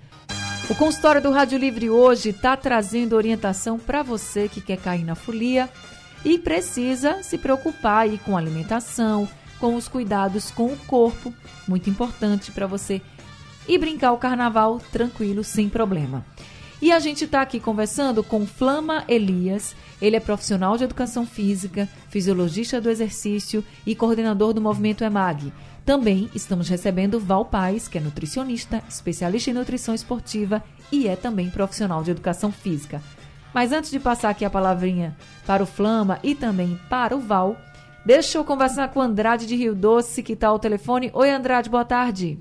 O 0.69 0.75
consultório 0.75 1.21
do 1.21 1.31
Rádio 1.31 1.59
Livre 1.59 1.89
hoje 1.89 2.29
está 2.29 2.57
trazendo 2.57 3.15
orientação 3.15 3.77
para 3.77 4.01
você 4.01 4.49
que 4.49 4.59
quer 4.59 4.77
cair 4.77 5.03
na 5.03 5.13
folia 5.13 5.69
e 6.25 6.39
precisa 6.39 7.21
se 7.21 7.37
preocupar 7.37 8.01
aí 8.01 8.17
com 8.17 8.35
alimentação, 8.35 9.29
com 9.59 9.75
os 9.75 9.87
cuidados 9.87 10.49
com 10.49 10.65
o 10.65 10.77
corpo, 10.87 11.31
muito 11.67 11.89
importante 11.89 12.51
para 12.51 12.65
você 12.65 12.99
ir 13.67 13.77
brincar 13.77 14.11
o 14.11 14.17
carnaval 14.17 14.79
tranquilo, 14.91 15.43
sem 15.43 15.69
problema. 15.69 16.25
E 16.81 16.91
a 16.91 16.99
gente 16.99 17.23
está 17.23 17.41
aqui 17.41 17.59
conversando 17.59 18.23
com 18.23 18.45
Flama 18.45 19.05
Elias. 19.07 19.75
Ele 20.01 20.17
é 20.17 20.19
profissional 20.19 20.77
de 20.77 20.83
educação 20.83 21.25
física, 21.25 21.87
fisiologista 22.09 22.81
do 22.81 22.89
exercício 22.89 23.63
e 23.85 23.95
coordenador 23.95 24.53
do 24.53 24.61
movimento 24.61 25.03
EMAG. 25.03 25.53
Também 25.85 26.29
estamos 26.35 26.67
recebendo 26.67 27.19
Val 27.19 27.45
Paz, 27.45 27.87
que 27.87 27.97
é 27.97 28.01
nutricionista, 28.01 28.83
especialista 28.89 29.51
em 29.51 29.53
nutrição 29.53 29.95
esportiva 29.95 30.61
e 30.91 31.07
é 31.07 31.15
também 31.15 31.49
profissional 31.49 32.03
de 32.03 32.11
educação 32.11 32.51
física. 32.51 33.01
Mas 33.53 33.71
antes 33.71 33.89
de 33.89 33.99
passar 33.99 34.29
aqui 34.29 34.43
a 34.43 34.49
palavrinha 34.49 35.15
para 35.47 35.63
o 35.63 35.65
Flama 35.65 36.19
e 36.21 36.35
também 36.35 36.77
para 36.89 37.15
o 37.15 37.19
Val, 37.19 37.55
deixa 38.05 38.37
eu 38.37 38.43
conversar 38.43 38.89
com 38.89 38.99
o 38.99 39.03
Andrade 39.03 39.47
de 39.47 39.55
Rio 39.55 39.73
Doce, 39.73 40.21
que 40.21 40.33
está 40.33 40.49
ao 40.49 40.59
telefone. 40.59 41.09
Oi, 41.13 41.29
Andrade, 41.29 41.69
boa 41.69 41.85
tarde. 41.85 42.37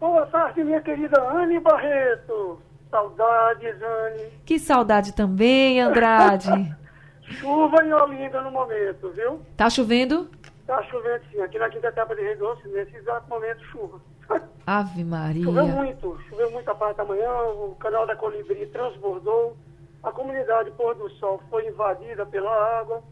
Boa 0.00 0.24
tarde, 0.26 0.64
minha 0.64 0.80
querida 0.80 1.20
Anne 1.30 1.60
Barreto. 1.60 2.58
Saudades, 2.92 3.74
Anne. 3.82 4.30
Que 4.44 4.58
saudade 4.58 5.14
também, 5.14 5.80
Andrade. 5.80 6.76
Chuva 7.40 7.82
em 7.82 7.90
Olinda 7.94 8.42
no 8.42 8.50
momento, 8.50 9.10
viu? 9.12 9.40
Tá 9.56 9.70
chovendo? 9.70 10.30
Tá 10.66 10.82
chovendo 10.82 11.24
sim. 11.30 11.40
Aqui 11.40 11.58
na 11.58 11.70
quinta 11.70 11.86
etapa 11.86 12.14
de 12.14 12.34
Doce, 12.34 12.68
nesse 12.68 12.94
exato 12.94 13.26
momento, 13.30 13.64
chuva. 13.64 13.98
Ave 14.66 15.02
Maria. 15.04 15.42
Choveu 15.42 15.66
muito. 15.66 16.18
Choveu 16.28 16.50
muito 16.50 16.70
a 16.70 16.74
parte 16.74 16.98
da 16.98 17.04
manhã, 17.06 17.30
o 17.30 17.74
canal 17.80 18.06
da 18.06 18.14
Colibri 18.14 18.66
transbordou, 18.66 19.56
a 20.02 20.12
comunidade 20.12 20.70
Pôr 20.72 20.94
do 20.94 21.08
Sol 21.12 21.40
foi 21.48 21.66
invadida 21.66 22.26
pela 22.26 22.52
água, 22.78 23.02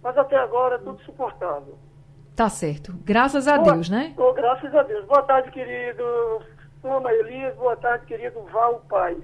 mas 0.00 0.16
até 0.16 0.36
agora 0.36 0.78
tudo 0.78 1.02
suportável. 1.02 1.76
Tá 2.36 2.48
certo. 2.48 2.94
Graças 3.04 3.48
a 3.48 3.58
Boa, 3.58 3.72
Deus, 3.72 3.90
né? 3.90 4.14
Oh, 4.16 4.32
graças 4.32 4.72
a 4.72 4.84
Deus. 4.84 5.04
Boa 5.06 5.22
tarde, 5.22 5.50
querido 5.50 6.04
Flama 6.84 7.10
Elias. 7.14 7.56
Boa 7.56 7.74
tarde, 7.78 8.04
querido 8.04 8.42
Val 8.52 8.82
Paz. 8.90 9.16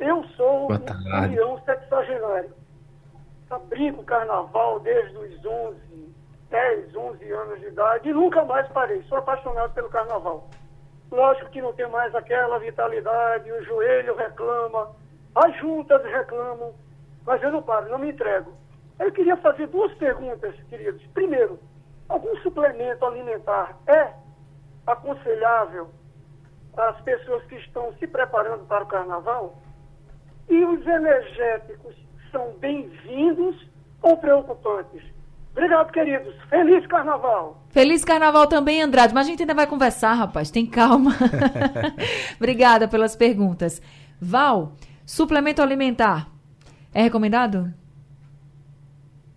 Eu 0.00 0.24
sou 0.36 0.66
Boa 0.66 0.80
um 0.80 1.30
leão 1.30 1.62
sexagenário. 1.64 2.52
Brinco 3.68 4.02
carnaval 4.02 4.80
desde 4.80 5.16
os 5.16 5.46
11, 5.46 5.78
10, 6.50 6.96
11 6.96 7.30
anos 7.30 7.60
de 7.60 7.66
idade 7.66 8.08
e 8.08 8.12
nunca 8.12 8.44
mais 8.44 8.66
parei. 8.72 9.00
Sou 9.04 9.18
apaixonado 9.18 9.72
pelo 9.74 9.90
carnaval. 9.90 10.50
Lógico 11.12 11.50
que 11.50 11.62
não 11.62 11.72
tem 11.72 11.88
mais 11.88 12.12
aquela 12.16 12.58
vitalidade, 12.58 13.52
o 13.52 13.62
joelho 13.62 14.16
reclama, 14.16 14.90
as 15.36 15.56
juntas 15.58 16.02
reclamam, 16.02 16.74
mas 17.24 17.40
eu 17.44 17.52
não 17.52 17.62
paro, 17.62 17.88
não 17.90 17.98
me 18.00 18.10
entrego. 18.10 18.52
Eu 18.98 19.12
queria 19.12 19.36
fazer 19.36 19.68
duas 19.68 19.94
perguntas, 19.94 20.52
queridos. 20.68 21.06
Primeiro, 21.14 21.60
algum 22.08 22.34
suplemento 22.38 23.06
alimentar 23.06 23.78
é 23.86 24.12
aconselhável 24.84 25.99
às 26.76 27.00
pessoas 27.02 27.42
que 27.44 27.56
estão 27.56 27.92
se 27.98 28.06
preparando 28.06 28.64
para 28.66 28.84
o 28.84 28.86
carnaval? 28.86 29.62
E 30.48 30.64
os 30.64 30.86
energéticos 30.86 31.94
são 32.30 32.54
bem-vindos 32.58 33.56
ou 34.02 34.16
preocupantes? 34.16 35.02
Obrigado, 35.52 35.92
queridos. 35.92 36.34
Feliz 36.48 36.86
carnaval. 36.86 37.62
Feliz 37.70 38.04
carnaval 38.04 38.46
também, 38.46 38.82
Andrade. 38.82 39.12
Mas 39.12 39.26
a 39.26 39.30
gente 39.30 39.42
ainda 39.42 39.54
vai 39.54 39.66
conversar, 39.66 40.14
rapaz. 40.14 40.50
Tem 40.50 40.64
calma. 40.64 41.12
Obrigada 42.36 42.86
pelas 42.88 43.16
perguntas. 43.16 43.82
Val, 44.20 44.72
suplemento 45.04 45.60
alimentar 45.60 46.28
é 46.92 47.02
recomendado? 47.02 47.72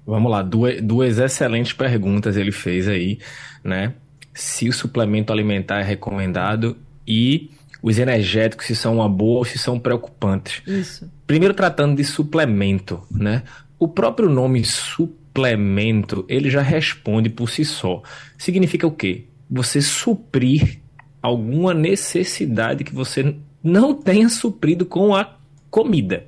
Vamos 0.06 0.32
lá, 0.32 0.42
duas, 0.42 0.82
duas 0.82 1.18
excelentes 1.18 1.72
perguntas 1.72 2.36
ele 2.36 2.52
fez 2.52 2.88
aí, 2.88 3.20
né? 3.64 3.94
Se 4.34 4.68
o 4.68 4.74
suplemento 4.74 5.32
alimentar 5.32 5.80
é 5.80 5.84
recomendado 5.84 6.76
e 7.08 7.52
os 7.82 8.00
energéticos 8.00 8.66
se 8.66 8.76
são 8.76 8.96
uma 8.96 9.10
boa 9.10 9.40
ou 9.40 9.46
se 9.46 9.58
são 9.58 9.78
preocupantes. 9.78 10.62
Isso. 10.66 11.12
Primeiro 11.28 11.54
tratando 11.54 11.98
de 11.98 12.04
suplemento, 12.04 13.02
né? 13.12 13.44
O 13.78 13.88
próprio 13.90 14.30
nome 14.30 14.64
suplemento, 14.64 16.26
ele 16.30 16.50
já 16.50 16.62
responde 16.62 17.30
por 17.30 17.50
si 17.50 17.66
só. 17.66 18.02
Significa 18.38 18.88
o 18.88 18.92
quê? 18.92 19.26
Você 19.52 19.82
suprir 19.82 20.80
alguma 21.22 21.74
necessidade 21.74 22.86
que 22.86 22.96
você 22.96 23.36
não 23.62 23.94
tenha 23.94 24.30
suprido 24.30 24.86
com 24.86 25.14
a 25.14 25.36
comida, 25.70 26.26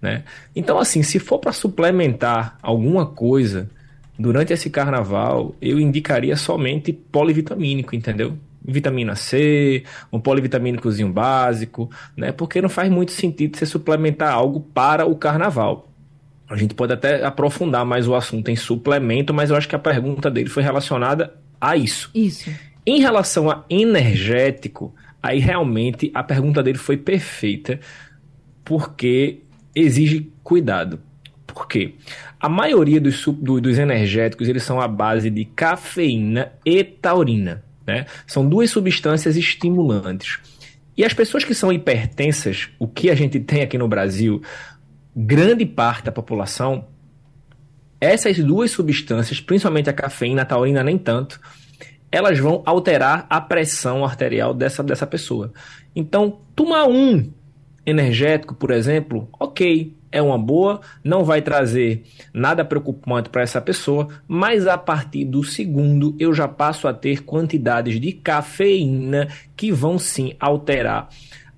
né? 0.00 0.24
Então 0.56 0.78
assim, 0.78 1.02
se 1.02 1.18
for 1.18 1.38
para 1.38 1.52
suplementar 1.52 2.58
alguma 2.62 3.04
coisa 3.04 3.68
durante 4.18 4.52
esse 4.52 4.70
carnaval, 4.70 5.54
eu 5.60 5.78
indicaria 5.78 6.36
somente 6.36 6.92
polivitamínico, 6.92 7.94
entendeu? 7.94 8.38
Vitamina 8.64 9.14
C, 9.14 9.84
um 10.12 10.18
polivitamínicozinho 10.18 11.12
básico, 11.12 11.90
né? 12.16 12.32
Porque 12.32 12.62
não 12.62 12.68
faz 12.68 12.90
muito 12.90 13.12
sentido 13.12 13.56
você 13.56 13.66
suplementar 13.66 14.32
algo 14.32 14.60
para 14.60 15.04
o 15.06 15.14
carnaval. 15.16 15.90
A 16.48 16.56
gente 16.56 16.74
pode 16.74 16.92
até 16.92 17.24
aprofundar 17.24 17.84
mais 17.84 18.06
o 18.06 18.14
assunto 18.14 18.50
em 18.50 18.56
suplemento, 18.56 19.34
mas 19.34 19.50
eu 19.50 19.56
acho 19.56 19.68
que 19.68 19.74
a 19.74 19.78
pergunta 19.78 20.30
dele 20.30 20.48
foi 20.48 20.62
relacionada 20.62 21.34
a 21.60 21.76
isso. 21.76 22.10
Isso. 22.14 22.50
Em 22.86 23.00
relação 23.00 23.50
a 23.50 23.64
energético, 23.68 24.94
aí 25.22 25.38
realmente 25.38 26.10
a 26.14 26.22
pergunta 26.22 26.62
dele 26.62 26.76
foi 26.78 26.98
perfeita, 26.98 27.80
porque 28.62 29.40
exige 29.74 30.30
cuidado. 30.42 31.00
Por 31.46 31.66
quê? 31.66 31.94
A 32.38 32.48
maioria 32.48 33.00
dos, 33.00 33.24
dos 33.26 33.78
energéticos 33.78 34.48
eles 34.48 34.62
são 34.62 34.80
à 34.80 34.86
base 34.86 35.30
de 35.30 35.46
cafeína 35.46 36.52
e 36.64 36.84
taurina. 36.84 37.63
Né? 37.86 38.06
São 38.26 38.48
duas 38.48 38.70
substâncias 38.70 39.36
estimulantes. 39.36 40.38
E 40.96 41.04
as 41.04 41.12
pessoas 41.12 41.44
que 41.44 41.54
são 41.54 41.72
hipertensas, 41.72 42.68
o 42.78 42.86
que 42.86 43.10
a 43.10 43.14
gente 43.14 43.40
tem 43.40 43.62
aqui 43.62 43.76
no 43.76 43.88
Brasil, 43.88 44.40
grande 45.14 45.66
parte 45.66 46.04
da 46.04 46.12
população 46.12 46.86
essas 48.04 48.38
duas 48.38 48.70
substâncias, 48.70 49.40
principalmente 49.40 49.88
a 49.88 49.92
cafeína, 49.92 50.42
a 50.42 50.44
taurina 50.44 50.82
nem 50.82 50.98
tanto, 50.98 51.40
elas 52.12 52.38
vão 52.38 52.62
alterar 52.66 53.26
a 53.28 53.40
pressão 53.40 54.04
arterial 54.04 54.54
dessa, 54.54 54.82
dessa 54.82 55.06
pessoa. 55.06 55.52
Então, 55.96 56.40
tomar 56.54 56.84
um 56.84 57.32
energético, 57.84 58.54
por 58.54 58.70
exemplo, 58.70 59.28
ok, 59.38 59.96
é 60.14 60.22
uma 60.22 60.38
boa, 60.38 60.80
não 61.02 61.24
vai 61.24 61.42
trazer 61.42 62.04
nada 62.32 62.64
preocupante 62.64 63.28
para 63.28 63.42
essa 63.42 63.60
pessoa, 63.60 64.08
mas 64.28 64.68
a 64.68 64.78
partir 64.78 65.24
do 65.24 65.42
segundo 65.42 66.14
eu 66.20 66.32
já 66.32 66.46
passo 66.46 66.86
a 66.86 66.94
ter 66.94 67.24
quantidades 67.24 68.00
de 68.00 68.12
cafeína 68.12 69.26
que 69.56 69.72
vão 69.72 69.98
sim 69.98 70.34
alterar 70.38 71.08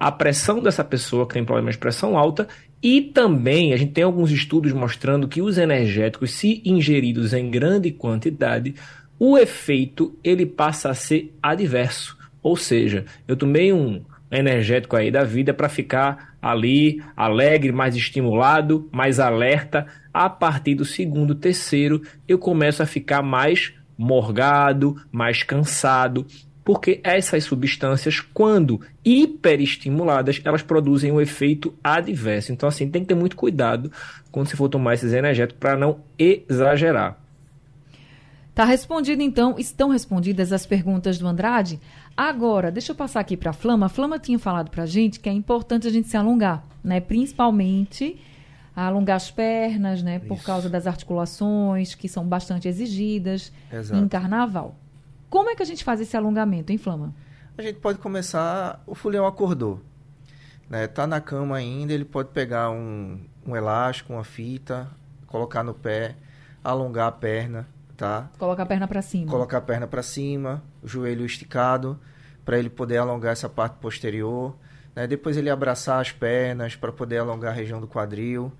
a 0.00 0.10
pressão 0.10 0.60
dessa 0.60 0.82
pessoa 0.82 1.26
que 1.26 1.34
tem 1.34 1.44
problemas 1.44 1.74
de 1.74 1.80
pressão 1.80 2.16
alta 2.16 2.48
e 2.82 3.02
também 3.02 3.74
a 3.74 3.76
gente 3.76 3.92
tem 3.92 4.04
alguns 4.04 4.30
estudos 4.30 4.72
mostrando 4.72 5.28
que 5.28 5.42
os 5.42 5.58
energéticos, 5.58 6.30
se 6.30 6.62
ingeridos 6.64 7.34
em 7.34 7.50
grande 7.50 7.90
quantidade, 7.90 8.74
o 9.18 9.36
efeito 9.36 10.18
ele 10.24 10.46
passa 10.46 10.90
a 10.90 10.94
ser 10.94 11.34
adverso. 11.42 12.16
Ou 12.42 12.56
seja, 12.56 13.04
eu 13.26 13.36
tomei 13.36 13.72
um 13.72 14.02
energético 14.30 14.96
aí 14.96 15.10
da 15.10 15.24
vida 15.24 15.54
para 15.54 15.68
ficar 15.68 16.34
ali 16.40 17.02
alegre, 17.16 17.72
mais 17.72 17.94
estimulado, 17.96 18.88
mais 18.92 19.20
alerta. 19.20 19.86
A 20.12 20.28
partir 20.28 20.74
do 20.74 20.84
segundo, 20.84 21.34
terceiro, 21.34 22.02
eu 22.26 22.38
começo 22.38 22.82
a 22.82 22.86
ficar 22.86 23.22
mais 23.22 23.72
morgado, 23.96 25.00
mais 25.10 25.42
cansado, 25.42 26.26
porque 26.64 27.00
essas 27.04 27.44
substâncias, 27.44 28.20
quando 28.20 28.80
hiperestimuladas, 29.04 30.40
elas 30.44 30.62
produzem 30.62 31.12
um 31.12 31.20
efeito 31.20 31.72
adverso. 31.82 32.52
Então, 32.52 32.68
assim, 32.68 32.90
tem 32.90 33.02
que 33.02 33.08
ter 33.08 33.14
muito 33.14 33.36
cuidado 33.36 33.90
quando 34.32 34.48
você 34.48 34.56
for 34.56 34.68
tomar 34.68 34.94
esses 34.94 35.12
energéticos 35.12 35.60
para 35.60 35.76
não 35.76 36.00
exagerar. 36.18 37.18
Tá 38.52 38.64
respondido, 38.64 39.22
então, 39.22 39.56
estão 39.58 39.90
respondidas 39.90 40.50
as 40.50 40.64
perguntas 40.64 41.18
do 41.18 41.28
Andrade. 41.28 41.78
Agora, 42.16 42.70
deixa 42.70 42.92
eu 42.92 42.96
passar 42.96 43.20
aqui 43.20 43.36
para 43.36 43.50
a 43.50 43.52
Flama. 43.52 43.86
A 43.86 43.88
Flama 43.90 44.18
tinha 44.18 44.38
falado 44.38 44.70
para 44.70 44.84
a 44.84 44.86
gente 44.86 45.20
que 45.20 45.28
é 45.28 45.32
importante 45.32 45.86
a 45.86 45.90
gente 45.90 46.08
se 46.08 46.16
alongar, 46.16 46.64
né? 46.82 46.98
Principalmente 46.98 48.18
alongar 48.74 49.16
as 49.16 49.30
pernas, 49.30 50.02
né? 50.02 50.18
Por 50.18 50.42
causa 50.42 50.70
das 50.70 50.86
articulações, 50.86 51.94
que 51.94 52.08
são 52.08 52.26
bastante 52.26 52.68
exigidas 52.68 53.52
Exato. 53.70 54.02
em 54.02 54.08
carnaval. 54.08 54.74
Como 55.28 55.50
é 55.50 55.54
que 55.54 55.62
a 55.62 55.66
gente 55.66 55.84
faz 55.84 56.00
esse 56.00 56.16
alongamento, 56.16 56.72
hein, 56.72 56.78
Flama? 56.78 57.14
A 57.58 57.62
gente 57.62 57.80
pode 57.80 57.98
começar, 57.98 58.82
o 58.86 58.94
fulião 58.94 59.26
acordou, 59.26 59.80
né? 60.70 60.86
Tá 60.86 61.06
na 61.06 61.20
cama 61.20 61.56
ainda, 61.56 61.92
ele 61.92 62.04
pode 62.04 62.30
pegar 62.30 62.70
um, 62.70 63.18
um 63.46 63.54
elástico, 63.54 64.14
uma 64.14 64.24
fita, 64.24 64.88
colocar 65.26 65.62
no 65.62 65.74
pé, 65.74 66.14
alongar 66.64 67.08
a 67.08 67.12
perna, 67.12 67.66
tá? 67.96 68.30
Colocar 68.38 68.64
a 68.64 68.66
perna 68.66 68.86
para 68.86 69.02
cima. 69.02 69.30
Colocar 69.30 69.58
a 69.58 69.60
perna 69.60 69.86
para 69.86 70.02
cima, 70.02 70.62
o 70.82 70.88
joelho 70.88 71.24
esticado, 71.24 71.98
para 72.44 72.58
ele 72.58 72.70
poder 72.70 72.98
alongar 72.98 73.32
essa 73.32 73.48
parte 73.48 73.74
posterior. 73.78 74.54
Né? 74.94 75.06
Depois 75.06 75.36
ele 75.36 75.50
abraçar 75.50 76.00
as 76.00 76.12
pernas 76.12 76.76
para 76.76 76.92
poder 76.92 77.18
alongar 77.18 77.52
a 77.52 77.54
região 77.54 77.80
do 77.80 77.88
quadril. 77.88 78.52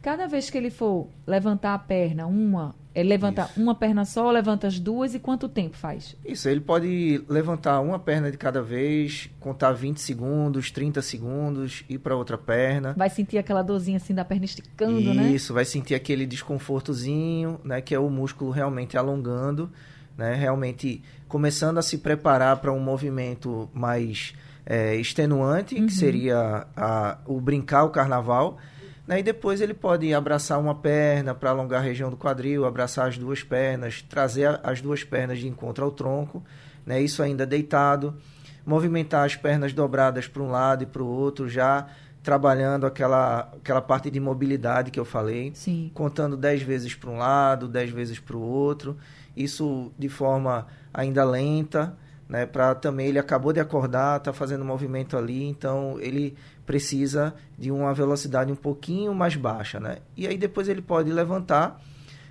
Cada 0.00 0.26
vez 0.26 0.50
que 0.50 0.58
ele 0.58 0.70
for 0.70 1.08
levantar 1.26 1.74
a 1.74 1.78
perna, 1.78 2.26
uma, 2.26 2.74
ele 2.94 3.08
levanta 3.08 3.42
Isso. 3.50 3.60
uma 3.60 3.74
perna 3.74 4.04
só, 4.04 4.30
levanta 4.30 4.66
as 4.66 4.78
duas 4.78 5.14
e 5.14 5.18
quanto 5.18 5.48
tempo 5.48 5.76
faz? 5.76 6.16
Isso, 6.24 6.48
ele 6.48 6.60
pode 6.60 7.22
levantar 7.28 7.80
uma 7.80 7.98
perna 7.98 8.30
de 8.30 8.36
cada 8.36 8.60
vez, 8.62 9.30
contar 9.40 9.72
20 9.72 10.00
segundos, 10.00 10.70
30 10.70 11.00
segundos, 11.02 11.84
ir 11.88 11.98
para 11.98 12.16
outra 12.16 12.36
perna. 12.38 12.94
Vai 12.96 13.08
sentir 13.10 13.38
aquela 13.38 13.62
dorzinha 13.62 13.96
assim 13.96 14.14
da 14.14 14.24
perna 14.24 14.44
esticando, 14.44 15.14
né? 15.14 15.30
Isso, 15.30 15.52
vai 15.54 15.64
sentir 15.64 15.94
aquele 15.94 16.26
desconfortozinho, 16.26 17.60
né, 17.64 17.80
que 17.80 17.94
é 17.94 17.98
o 17.98 18.08
músculo 18.10 18.50
realmente 18.50 18.96
alongando, 18.96 19.70
né, 20.16 20.34
realmente 20.34 21.02
começando 21.28 21.78
a 21.78 21.82
se 21.82 21.98
preparar 21.98 22.58
para 22.58 22.72
um 22.72 22.80
movimento 22.80 23.70
mais 23.72 24.34
é, 24.64 24.94
extenuante, 24.94 25.74
Uhum. 25.74 25.86
que 25.86 25.92
seria 25.92 26.68
a- 26.76 27.18
o 27.26 27.40
brincar 27.40 27.82
o 27.82 27.90
carnaval. 27.90 28.58
Né, 29.06 29.18
e 29.18 29.22
depois 29.22 29.60
ele 29.60 29.74
pode 29.74 30.14
abraçar 30.14 30.60
uma 30.60 30.74
perna 30.74 31.34
para 31.34 31.50
alongar 31.50 31.80
a 31.80 31.84
região 31.84 32.08
do 32.08 32.16
quadril, 32.16 32.64
abraçar 32.64 33.08
as 33.08 33.18
duas 33.18 33.42
pernas, 33.42 34.00
trazer 34.02 34.60
as 34.62 34.80
duas 34.80 35.02
pernas 35.02 35.40
de 35.40 35.48
encontro 35.48 35.84
ao 35.84 35.90
tronco, 35.90 36.42
né, 36.86 37.00
isso 37.00 37.20
ainda 37.22 37.44
deitado, 37.44 38.16
movimentar 38.64 39.24
as 39.24 39.34
pernas 39.34 39.72
dobradas 39.72 40.28
para 40.28 40.42
um 40.42 40.50
lado 40.50 40.84
e 40.84 40.86
para 40.86 41.02
o 41.02 41.06
outro, 41.06 41.48
já 41.48 41.88
trabalhando 42.22 42.86
aquela, 42.86 43.52
aquela 43.56 43.80
parte 43.80 44.08
de 44.08 44.20
mobilidade 44.20 44.92
que 44.92 45.00
eu 45.00 45.04
falei 45.04 45.50
Sim. 45.54 45.90
contando 45.92 46.36
10 46.36 46.62
vezes 46.62 46.94
para 46.94 47.10
um 47.10 47.18
lado, 47.18 47.66
10 47.66 47.90
vezes 47.90 48.20
para 48.20 48.36
o 48.36 48.40
outro, 48.40 48.96
isso 49.36 49.90
de 49.98 50.08
forma 50.08 50.68
ainda 50.94 51.24
lenta, 51.24 51.96
né, 52.28 52.46
para 52.46 52.74
também 52.76 53.08
ele 53.08 53.18
acabou 53.18 53.52
de 53.52 53.58
acordar, 53.58 54.18
está 54.18 54.32
fazendo 54.32 54.64
movimento 54.64 55.16
ali, 55.16 55.44
então 55.44 55.98
ele 56.00 56.36
precisa 56.66 57.34
de 57.58 57.70
uma 57.70 57.92
velocidade 57.92 58.52
um 58.52 58.56
pouquinho 58.56 59.14
mais 59.14 59.34
baixa, 59.36 59.78
né? 59.80 59.98
E 60.16 60.26
aí 60.26 60.36
depois 60.38 60.68
ele 60.68 60.80
pode 60.82 61.10
levantar, 61.12 61.80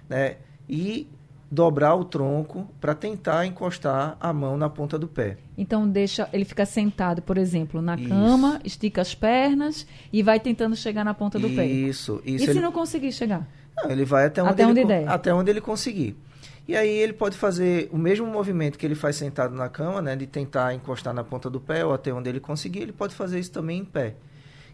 né, 0.10 0.38
e 0.70 1.08
dobrar 1.50 1.96
o 1.96 2.06
tronco 2.06 2.66
para 2.80 2.96
tentar 2.96 3.46
encostar 3.46 4.16
a 4.22 4.32
mão 4.32 4.56
na 4.56 4.70
ponta 4.70 4.98
do 4.98 5.06
pé. 5.08 5.38
Então 5.58 5.86
deixa 5.88 6.30
ele 6.32 6.46
fica 6.46 6.66
sentado, 6.66 7.22
por 7.22 7.38
exemplo, 7.38 7.82
na 7.82 7.96
Isso. 7.96 8.08
cama, 8.08 8.62
estica 8.64 9.02
as 9.02 9.14
pernas 9.14 9.86
e 10.14 10.24
vai 10.24 10.40
tentando 10.40 10.76
chegar 10.78 11.04
na 11.04 11.14
ponta 11.14 11.38
do 11.38 11.50
pé. 11.50 11.66
Isso, 11.66 12.22
E 12.26 12.36
isso. 12.36 12.46
se 12.46 12.52
ele- 12.52 12.62
não 12.62 12.72
conseguir 12.72 13.12
chegar? 13.12 13.46
Não, 13.76 13.92
ele 13.92 14.06
vai 14.06 14.26
até 14.28 14.42
onde, 14.42 14.52
Até 14.54 14.64
ele, 14.64 14.72
onde 14.72 14.86
der. 14.86 15.10
até 15.10 15.34
onde 15.34 15.50
ele 15.50 15.60
conseguir. 15.62 16.16
E 16.72 16.76
aí 16.78 16.90
ele 16.90 17.12
pode 17.12 17.36
fazer 17.38 17.90
o 17.92 17.98
mesmo 17.98 18.26
movimento 18.26 18.78
que 18.80 18.86
ele 18.86 18.96
faz 18.96 19.18
sentado 19.18 19.54
na 19.54 19.68
cama, 19.68 20.02
né? 20.02 20.16
De 20.16 20.26
tentar 20.26 20.74
encostar 20.74 21.14
na 21.14 21.22
ponta 21.22 21.50
do 21.50 21.60
pé 21.60 21.84
ou 21.84 21.92
até 21.94 22.14
onde 22.14 22.30
ele 22.30 22.40
conseguir, 22.40 22.80
ele 22.80 22.94
pode 22.94 23.14
fazer 23.14 23.40
isso 23.40 23.52
também 23.52 23.80
em 23.80 23.84
pé. 23.86 24.16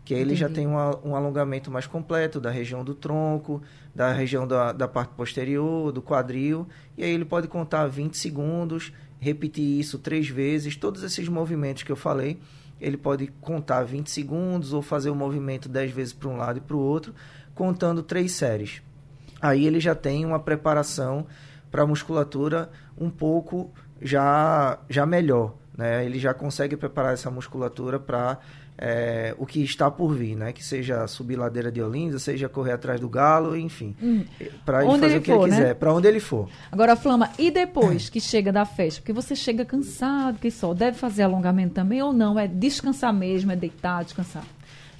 Que 0.06 0.14
aí 0.14 0.22
ele 0.22 0.36
já 0.36 0.46
Entendi. 0.46 0.60
tem 0.60 0.68
um, 0.68 0.78
a- 0.78 1.00
um 1.04 1.16
alongamento 1.16 1.72
mais 1.72 1.88
completo 1.88 2.40
da 2.40 2.52
região 2.52 2.84
do 2.84 2.94
tronco, 2.94 3.64
da 3.96 4.12
região 4.14 4.48
da, 4.48 4.72
da 4.72 4.88
parte 4.88 5.10
posterior, 5.16 5.92
do 5.92 6.00
quadril. 6.00 6.68
E 6.96 7.04
aí 7.04 7.10
ele 7.10 7.26
pode 7.26 7.48
contar 7.48 7.88
20 7.88 8.16
segundos, 8.16 8.94
repetir 9.20 9.80
isso 9.80 9.98
três 9.98 10.30
vezes. 10.30 10.76
Todos 10.76 11.02
esses 11.02 11.28
movimentos 11.28 11.82
que 11.82 11.92
eu 11.92 11.96
falei, 11.96 12.40
ele 12.80 12.96
pode 12.96 13.26
contar 13.42 13.82
20 13.84 14.12
segundos 14.12 14.72
ou 14.72 14.84
fazer 14.84 15.10
o 15.10 15.16
movimento 15.16 15.68
10 15.68 15.90
vezes 15.90 16.14
para 16.14 16.30
um 16.30 16.38
lado 16.38 16.60
e 16.60 16.62
para 16.62 16.76
o 16.76 16.80
outro, 16.80 17.12
contando 17.56 18.04
três 18.04 18.34
séries 18.34 18.84
aí 19.40 19.68
ele 19.68 19.80
já 19.80 19.94
tem 19.94 20.26
uma 20.26 20.40
preparação 20.40 21.28
para 21.72 21.84
a 21.84 21.88
musculatura 21.88 22.70
um 22.98 23.10
pouco 23.10 23.72
já, 24.02 24.80
já 24.90 25.06
melhor. 25.06 25.54
Né? 25.78 26.06
Ele 26.06 26.20
já 26.20 26.34
consegue 26.34 26.76
preparar 26.76 27.14
essa 27.14 27.30
musculatura 27.30 28.00
para 28.00 28.40
o 29.38 29.46
que 29.46 29.64
está 29.64 29.90
por 29.90 30.14
vir, 30.14 30.36
né? 30.36 30.54
que 30.54 30.64
seja 30.64 31.08
subir 31.08 31.36
ladeira 31.36 31.72
de 31.72 31.82
Olinda, 31.82 32.20
seja 32.20 32.48
correr 32.48 32.74
atrás 32.74 33.00
do 33.00 33.10
galo, 33.10 33.58
enfim, 33.58 33.96
para 34.64 34.84
ele 34.84 34.92
fazer 35.00 35.06
ele 35.06 35.18
o 35.18 35.22
que 35.22 35.32
for, 35.32 35.42
ele 35.42 35.52
né? 35.52 35.58
quiser, 35.58 35.76
para 35.76 35.94
onde 35.94 36.08
ele 36.08 36.20
for. 36.20 36.48
Agora, 36.72 36.96
Flama, 36.96 37.32
e 37.40 37.50
depois 37.50 38.08
que 38.10 38.20
chega 38.20 38.52
da 38.52 38.66
festa? 38.66 39.02
Porque 39.02 39.14
você 39.14 39.36
chega 39.36 39.66
cansado, 39.66 40.38
que 40.38 40.52
só 40.52 40.76
deve 40.76 40.96
fazer 40.98 41.24
alongamento 41.24 41.74
também 41.74 42.02
ou 42.04 42.14
não? 42.14 42.38
É 42.38 42.48
descansar 42.48 43.12
mesmo, 43.12 43.52
é 43.52 43.56
deitar, 43.56 44.04
descansar. 44.04 44.44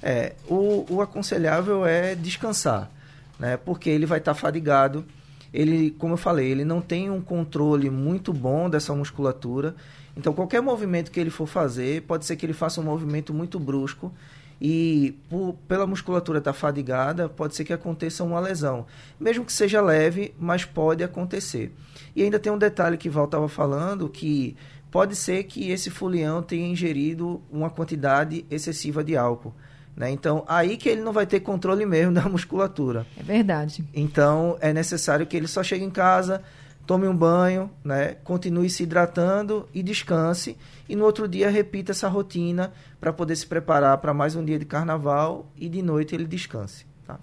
É, 0.02 0.34
o, 0.48 0.86
o 0.90 1.00
aconselhável 1.00 1.84
é 1.84 2.14
descansar, 2.14 2.90
né? 3.38 3.56
Porque 3.56 3.90
ele 3.90 4.06
vai 4.06 4.18
estar 4.18 4.34
fadigado. 4.34 5.04
Ele, 5.52 5.90
como 5.92 6.14
eu 6.14 6.18
falei, 6.18 6.50
ele 6.50 6.64
não 6.64 6.80
tem 6.80 7.10
um 7.10 7.20
controle 7.20 7.90
muito 7.90 8.32
bom 8.32 8.68
dessa 8.68 8.94
musculatura. 8.94 9.74
Então, 10.16 10.32
qualquer 10.32 10.60
movimento 10.60 11.10
que 11.10 11.18
ele 11.20 11.30
for 11.30 11.46
fazer, 11.46 12.02
pode 12.02 12.26
ser 12.26 12.36
que 12.36 12.44
ele 12.44 12.52
faça 12.52 12.80
um 12.80 12.84
movimento 12.84 13.32
muito 13.32 13.58
brusco 13.58 14.12
e 14.60 15.16
por, 15.28 15.54
pela 15.68 15.86
musculatura 15.86 16.38
estar 16.38 16.52
fadigada, 16.52 17.28
pode 17.28 17.54
ser 17.54 17.64
que 17.64 17.72
aconteça 17.72 18.24
uma 18.24 18.40
lesão. 18.40 18.86
Mesmo 19.18 19.44
que 19.44 19.52
seja 19.52 19.80
leve, 19.80 20.34
mas 20.38 20.64
pode 20.64 21.04
acontecer. 21.04 21.72
E 22.14 22.22
ainda 22.22 22.38
tem 22.38 22.52
um 22.52 22.58
detalhe 22.58 22.96
que 22.96 23.08
Val 23.08 23.26
estava 23.26 23.48
falando, 23.48 24.08
que 24.08 24.56
pode 24.90 25.14
ser 25.14 25.44
que 25.44 25.70
esse 25.70 25.90
fulião 25.90 26.42
tenha 26.42 26.66
ingerido 26.66 27.40
uma 27.50 27.70
quantidade 27.70 28.44
excessiva 28.50 29.04
de 29.04 29.16
álcool. 29.16 29.54
Né? 29.98 30.12
Então, 30.12 30.44
aí 30.46 30.76
que 30.76 30.88
ele 30.88 31.00
não 31.00 31.12
vai 31.12 31.26
ter 31.26 31.40
controle 31.40 31.84
mesmo 31.84 32.14
da 32.14 32.28
musculatura. 32.28 33.04
É 33.18 33.22
verdade. 33.22 33.84
Então, 33.92 34.56
é 34.60 34.72
necessário 34.72 35.26
que 35.26 35.36
ele 35.36 35.48
só 35.48 35.60
chegue 35.60 35.84
em 35.84 35.90
casa, 35.90 36.40
tome 36.86 37.08
um 37.08 37.16
banho, 37.16 37.68
né? 37.82 38.14
continue 38.22 38.70
se 38.70 38.84
hidratando 38.84 39.68
e 39.74 39.82
descanse. 39.82 40.56
E 40.88 40.94
no 40.94 41.04
outro 41.04 41.26
dia 41.26 41.50
repita 41.50 41.90
essa 41.90 42.06
rotina 42.06 42.72
para 43.00 43.12
poder 43.12 43.34
se 43.34 43.44
preparar 43.44 43.98
para 43.98 44.14
mais 44.14 44.36
um 44.36 44.44
dia 44.44 44.56
de 44.56 44.64
carnaval 44.64 45.50
e 45.56 45.68
de 45.68 45.82
noite 45.82 46.14
ele 46.14 46.26
descanse. 46.26 46.86
Tá? 47.04 47.18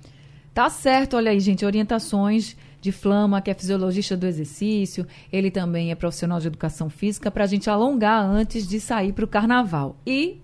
Tá 0.54 0.70
certo, 0.70 1.16
olha 1.16 1.32
aí, 1.32 1.40
gente, 1.40 1.66
orientações 1.66 2.58
de 2.82 2.92
Flama, 2.92 3.42
que 3.42 3.50
é 3.50 3.54
fisiologista 3.54 4.16
do 4.16 4.28
exercício, 4.28 5.08
ele 5.32 5.50
também 5.50 5.92
é 5.92 5.96
profissional 5.96 6.40
de 6.40 6.48
educação 6.48 6.90
física, 6.90 7.32
para 7.32 7.46
a 7.46 7.48
gente 7.48 7.70
alongar 7.70 8.24
antes 8.24 8.68
de 8.68 8.80
sair 8.80 9.12
para 9.12 9.26
o 9.26 9.28
carnaval. 9.28 9.96
E, 10.06 10.40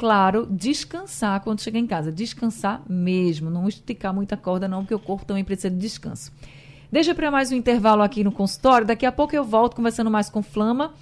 claro, 0.00 0.46
descansar 0.50 1.42
quando 1.42 1.60
chegar 1.60 1.78
em 1.78 1.86
casa. 1.86 2.10
Descansar 2.10 2.80
mesmo, 2.88 3.50
não 3.50 3.68
esticar 3.68 4.14
muita 4.14 4.34
corda 4.34 4.66
não, 4.66 4.80
porque 4.80 4.94
o 4.94 4.98
corpo 4.98 5.26
também 5.26 5.44
precisa 5.44 5.68
de 5.68 5.76
descanso. 5.76 6.32
Deixa 6.90 7.14
para 7.14 7.30
mais 7.30 7.52
um 7.52 7.54
intervalo 7.54 8.00
aqui 8.00 8.24
no 8.24 8.32
consultório. 8.32 8.86
Daqui 8.86 9.04
a 9.04 9.12
pouco 9.12 9.36
eu 9.36 9.44
volto 9.44 9.76
conversando 9.76 10.10
mais 10.10 10.30
com 10.30 10.42
Flama 10.42 10.94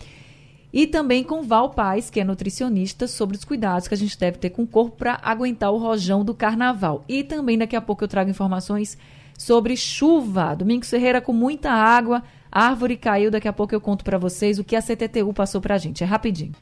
e 0.72 0.84
também 0.84 1.22
com 1.22 1.42
Val 1.42 1.70
Paz, 1.70 2.10
que 2.10 2.18
é 2.18 2.24
nutricionista, 2.24 3.06
sobre 3.06 3.36
os 3.36 3.44
cuidados 3.44 3.86
que 3.86 3.94
a 3.94 3.96
gente 3.96 4.18
deve 4.18 4.36
ter 4.36 4.50
com 4.50 4.64
o 4.64 4.66
corpo 4.66 4.96
para 4.96 5.20
aguentar 5.22 5.72
o 5.72 5.78
rojão 5.78 6.24
do 6.24 6.34
carnaval. 6.34 7.04
E 7.08 7.22
também 7.22 7.56
daqui 7.56 7.76
a 7.76 7.80
pouco 7.80 8.02
eu 8.02 8.08
trago 8.08 8.28
informações 8.28 8.98
sobre 9.38 9.76
chuva. 9.76 10.56
Domingos 10.56 10.90
Ferreira 10.90 11.20
com 11.20 11.32
muita 11.32 11.70
água, 11.70 12.24
árvore 12.50 12.96
caiu. 12.96 13.30
Daqui 13.30 13.46
a 13.46 13.52
pouco 13.52 13.72
eu 13.72 13.80
conto 13.80 14.04
para 14.04 14.18
vocês 14.18 14.58
o 14.58 14.64
que 14.64 14.74
a 14.74 14.82
CTTU 14.82 15.32
passou 15.32 15.60
para 15.60 15.76
a 15.76 15.78
gente. 15.78 16.02
É 16.02 16.06
rapidinho. 16.06 16.52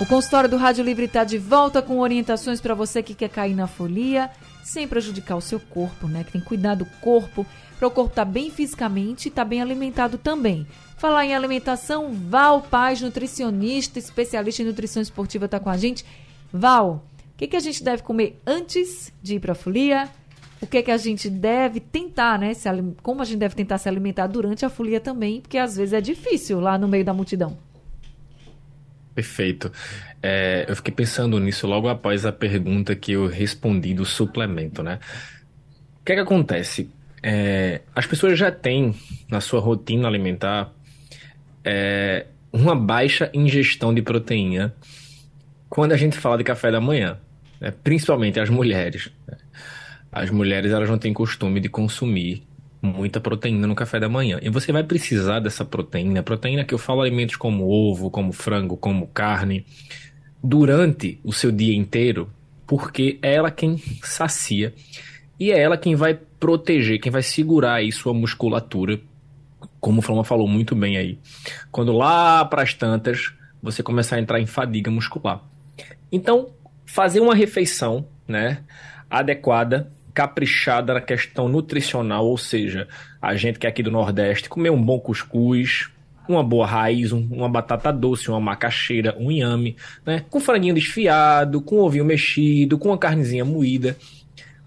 O 0.00 0.06
consultório 0.06 0.48
do 0.48 0.56
Rádio 0.56 0.82
Livre 0.82 1.04
está 1.04 1.24
de 1.24 1.36
volta 1.36 1.82
com 1.82 1.98
orientações 1.98 2.58
para 2.58 2.74
você 2.74 3.02
que 3.02 3.14
quer 3.14 3.28
cair 3.28 3.54
na 3.54 3.66
folia 3.66 4.30
sem 4.64 4.88
prejudicar 4.88 5.36
o 5.36 5.42
seu 5.42 5.60
corpo, 5.60 6.08
né? 6.08 6.24
Que 6.24 6.32
tem 6.32 6.40
que 6.40 6.46
cuidar 6.46 6.74
do 6.74 6.86
corpo, 7.02 7.44
para 7.78 7.86
o 7.86 7.90
corpo 7.90 8.10
estar 8.10 8.24
tá 8.24 8.30
bem 8.30 8.50
fisicamente 8.50 9.26
e 9.26 9.28
estar 9.28 9.42
tá 9.42 9.48
bem 9.48 9.60
alimentado 9.60 10.16
também. 10.16 10.66
Falar 10.96 11.26
em 11.26 11.34
alimentação, 11.34 12.14
Val 12.14 12.62
Paz, 12.62 13.02
nutricionista, 13.02 13.98
especialista 13.98 14.62
em 14.62 14.66
nutrição 14.66 15.02
esportiva, 15.02 15.44
está 15.44 15.60
com 15.60 15.68
a 15.68 15.76
gente. 15.76 16.02
Val, 16.50 17.04
o 17.34 17.36
que, 17.36 17.48
que 17.48 17.56
a 17.56 17.60
gente 17.60 17.84
deve 17.84 18.02
comer 18.02 18.40
antes 18.46 19.12
de 19.22 19.34
ir 19.34 19.40
para 19.40 19.52
a 19.52 19.54
folia? 19.54 20.08
O 20.62 20.66
que, 20.66 20.82
que 20.82 20.90
a 20.90 20.96
gente 20.96 21.28
deve 21.28 21.78
tentar, 21.78 22.38
né? 22.38 22.54
Se, 22.54 22.66
como 23.02 23.20
a 23.20 23.24
gente 23.26 23.38
deve 23.38 23.54
tentar 23.54 23.76
se 23.76 23.86
alimentar 23.86 24.28
durante 24.28 24.64
a 24.64 24.70
folia 24.70 24.98
também, 24.98 25.42
porque 25.42 25.58
às 25.58 25.76
vezes 25.76 25.92
é 25.92 26.00
difícil 26.00 26.58
lá 26.58 26.78
no 26.78 26.88
meio 26.88 27.04
da 27.04 27.12
multidão. 27.12 27.69
Perfeito. 29.14 29.72
É, 30.22 30.64
eu 30.68 30.76
fiquei 30.76 30.94
pensando 30.94 31.38
nisso 31.38 31.66
logo 31.66 31.88
após 31.88 32.24
a 32.24 32.32
pergunta 32.32 32.94
que 32.94 33.12
eu 33.12 33.26
respondi 33.26 33.92
do 33.94 34.04
suplemento, 34.04 34.82
né? 34.82 34.98
O 36.00 36.04
que 36.04 36.12
é 36.12 36.14
que 36.14 36.20
acontece? 36.20 36.90
É, 37.22 37.82
as 37.94 38.06
pessoas 38.06 38.38
já 38.38 38.50
têm 38.50 38.94
na 39.28 39.40
sua 39.40 39.60
rotina 39.60 40.08
alimentar 40.08 40.72
é, 41.64 42.26
uma 42.52 42.74
baixa 42.74 43.30
ingestão 43.34 43.92
de 43.92 44.00
proteína 44.00 44.74
quando 45.68 45.92
a 45.92 45.96
gente 45.96 46.16
fala 46.18 46.38
de 46.38 46.44
café 46.44 46.70
da 46.70 46.80
manhã, 46.80 47.18
né? 47.60 47.72
principalmente 47.84 48.40
as 48.40 48.48
mulheres. 48.48 49.10
Né? 49.26 49.36
As 50.10 50.30
mulheres 50.30 50.72
elas 50.72 50.88
não 50.88 50.98
têm 50.98 51.12
costume 51.12 51.60
de 51.60 51.68
consumir 51.68 52.42
muita 52.82 53.20
proteína 53.20 53.66
no 53.66 53.74
café 53.74 54.00
da 54.00 54.08
manhã. 54.08 54.38
E 54.42 54.48
você 54.48 54.72
vai 54.72 54.82
precisar 54.82 55.40
dessa 55.40 55.64
proteína, 55.64 56.22
proteína 56.22 56.64
que 56.64 56.74
eu 56.74 56.78
falo 56.78 57.02
alimentos 57.02 57.36
como 57.36 57.68
ovo, 57.68 58.10
como 58.10 58.32
frango, 58.32 58.76
como 58.76 59.06
carne, 59.08 59.66
durante 60.42 61.20
o 61.22 61.32
seu 61.32 61.52
dia 61.52 61.76
inteiro, 61.76 62.30
porque 62.66 63.18
é 63.22 63.34
ela 63.34 63.50
quem 63.50 63.76
sacia 64.02 64.72
e 65.38 65.50
é 65.50 65.58
ela 65.58 65.76
quem 65.76 65.94
vai 65.94 66.18
proteger, 66.38 67.00
quem 67.00 67.12
vai 67.12 67.22
segurar 67.22 67.74
aí 67.74 67.92
sua 67.92 68.14
musculatura 68.14 69.00
como 69.80 70.00
o 70.00 70.02
Flama 70.02 70.22
falou 70.22 70.46
muito 70.46 70.76
bem 70.76 70.96
aí, 70.96 71.18
quando 71.72 71.92
lá 71.92 72.44
para 72.44 72.62
as 72.62 72.74
tantas 72.74 73.32
você 73.62 73.82
começar 73.82 74.16
a 74.16 74.20
entrar 74.20 74.40
em 74.40 74.46
fadiga 74.46 74.90
muscular. 74.90 75.42
Então, 76.12 76.50
fazer 76.84 77.20
uma 77.20 77.34
refeição, 77.34 78.06
né, 78.28 78.62
adequada, 79.08 79.92
caprichada 80.12 80.94
na 80.94 81.00
questão 81.00 81.48
nutricional, 81.48 82.26
ou 82.26 82.38
seja, 82.38 82.88
a 83.20 83.34
gente 83.34 83.58
que 83.58 83.66
é 83.66 83.70
aqui 83.70 83.82
do 83.82 83.90
Nordeste, 83.90 84.48
comer 84.48 84.70
um 84.70 84.82
bom 84.82 84.98
cuscuz, 84.98 85.90
uma 86.28 86.42
boa 86.42 86.66
raiz, 86.66 87.12
um, 87.12 87.26
uma 87.30 87.48
batata 87.48 87.92
doce, 87.92 88.30
uma 88.30 88.40
macaxeira, 88.40 89.16
um 89.18 89.30
inhame, 89.30 89.76
né, 90.04 90.24
com 90.30 90.40
franguinho 90.40 90.74
desfiado, 90.74 91.60
com 91.60 91.78
ovinho 91.78 92.04
mexido, 92.04 92.78
com 92.78 92.88
uma 92.88 92.98
carnezinha 92.98 93.44
moída, 93.44 93.96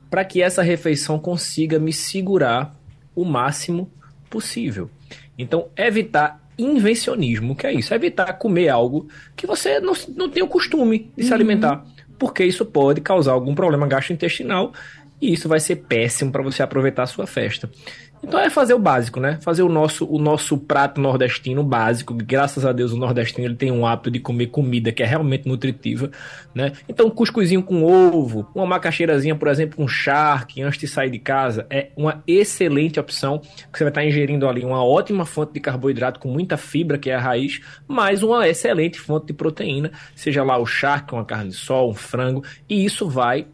para 0.09 0.25
que 0.25 0.41
essa 0.41 0.61
refeição 0.61 1.17
consiga 1.17 1.79
me 1.79 1.93
segurar 1.93 2.75
o 3.15 3.25
máximo 3.25 3.89
possível. 4.29 4.89
Então, 5.37 5.67
evitar 5.75 6.41
invencionismo, 6.57 7.55
que 7.55 7.65
é 7.65 7.73
isso, 7.73 7.93
evitar 7.93 8.31
comer 8.33 8.69
algo 8.69 9.07
que 9.35 9.47
você 9.47 9.79
não, 9.79 9.93
não 10.15 10.29
tem 10.29 10.43
o 10.43 10.47
costume 10.47 11.11
de 11.15 11.23
uhum. 11.23 11.27
se 11.27 11.33
alimentar, 11.33 11.85
porque 12.19 12.43
isso 12.43 12.65
pode 12.65 13.01
causar 13.01 13.31
algum 13.31 13.55
problema 13.55 13.87
gastrointestinal 13.87 14.71
e 15.23 15.31
isso 15.31 15.47
vai 15.47 15.61
ser 15.61 15.77
péssimo 15.77 16.33
para 16.33 16.43
você 16.43 16.61
aproveitar 16.61 17.03
a 17.03 17.07
sua 17.07 17.25
festa. 17.25 17.69
Então 18.21 18.39
é 18.39 18.49
fazer 18.49 18.73
o 18.73 18.79
básico, 18.79 19.19
né? 19.19 19.37
Fazer 19.41 19.63
o 19.63 19.69
nosso, 19.69 20.05
o 20.05 20.17
nosso 20.17 20.57
prato 20.57 20.99
nordestino 20.99 21.63
básico. 21.63 22.13
Graças 22.13 22.65
a 22.65 22.71
Deus 22.71 22.91
o 22.91 22.97
nordestino 22.97 23.45
ele 23.45 23.55
tem 23.55 23.71
um 23.71 23.85
hábito 23.85 24.11
de 24.11 24.19
comer 24.19 24.47
comida 24.47 24.91
que 24.91 25.01
é 25.01 25.05
realmente 25.05 25.47
nutritiva, 25.47 26.11
né? 26.53 26.73
Então 26.87 27.09
cuscuzinho 27.09 27.63
com 27.63 27.83
ovo, 27.83 28.49
uma 28.53 28.65
macaxeirazinha, 28.65 29.35
por 29.35 29.47
exemplo, 29.47 29.77
com 29.77 29.87
charque 29.87 30.61
antes 30.61 30.79
de 30.79 30.87
sair 30.87 31.09
de 31.09 31.19
casa 31.19 31.65
é 31.69 31.89
uma 31.95 32.21
excelente 32.27 32.99
opção, 32.99 33.39
que 33.39 33.77
você 33.77 33.85
vai 33.85 33.91
estar 33.91 34.05
ingerindo 34.05 34.47
ali 34.47 34.63
uma 34.65 34.83
ótima 34.83 35.25
fonte 35.25 35.53
de 35.53 35.59
carboidrato 35.61 36.19
com 36.19 36.29
muita 36.29 36.57
fibra, 36.57 36.97
que 36.97 37.09
é 37.09 37.15
a 37.15 37.19
raiz, 37.19 37.61
mais 37.87 38.23
uma 38.23 38.47
excelente 38.47 38.99
fonte 38.99 39.27
de 39.27 39.33
proteína, 39.33 39.91
seja 40.15 40.43
lá 40.43 40.57
o 40.57 40.65
charque, 40.65 41.13
uma 41.13 41.25
carne 41.25 41.49
de 41.49 41.55
sol, 41.55 41.91
um 41.91 41.93
frango, 41.93 42.43
e 42.69 42.83
isso 42.83 43.07
vai 43.07 43.47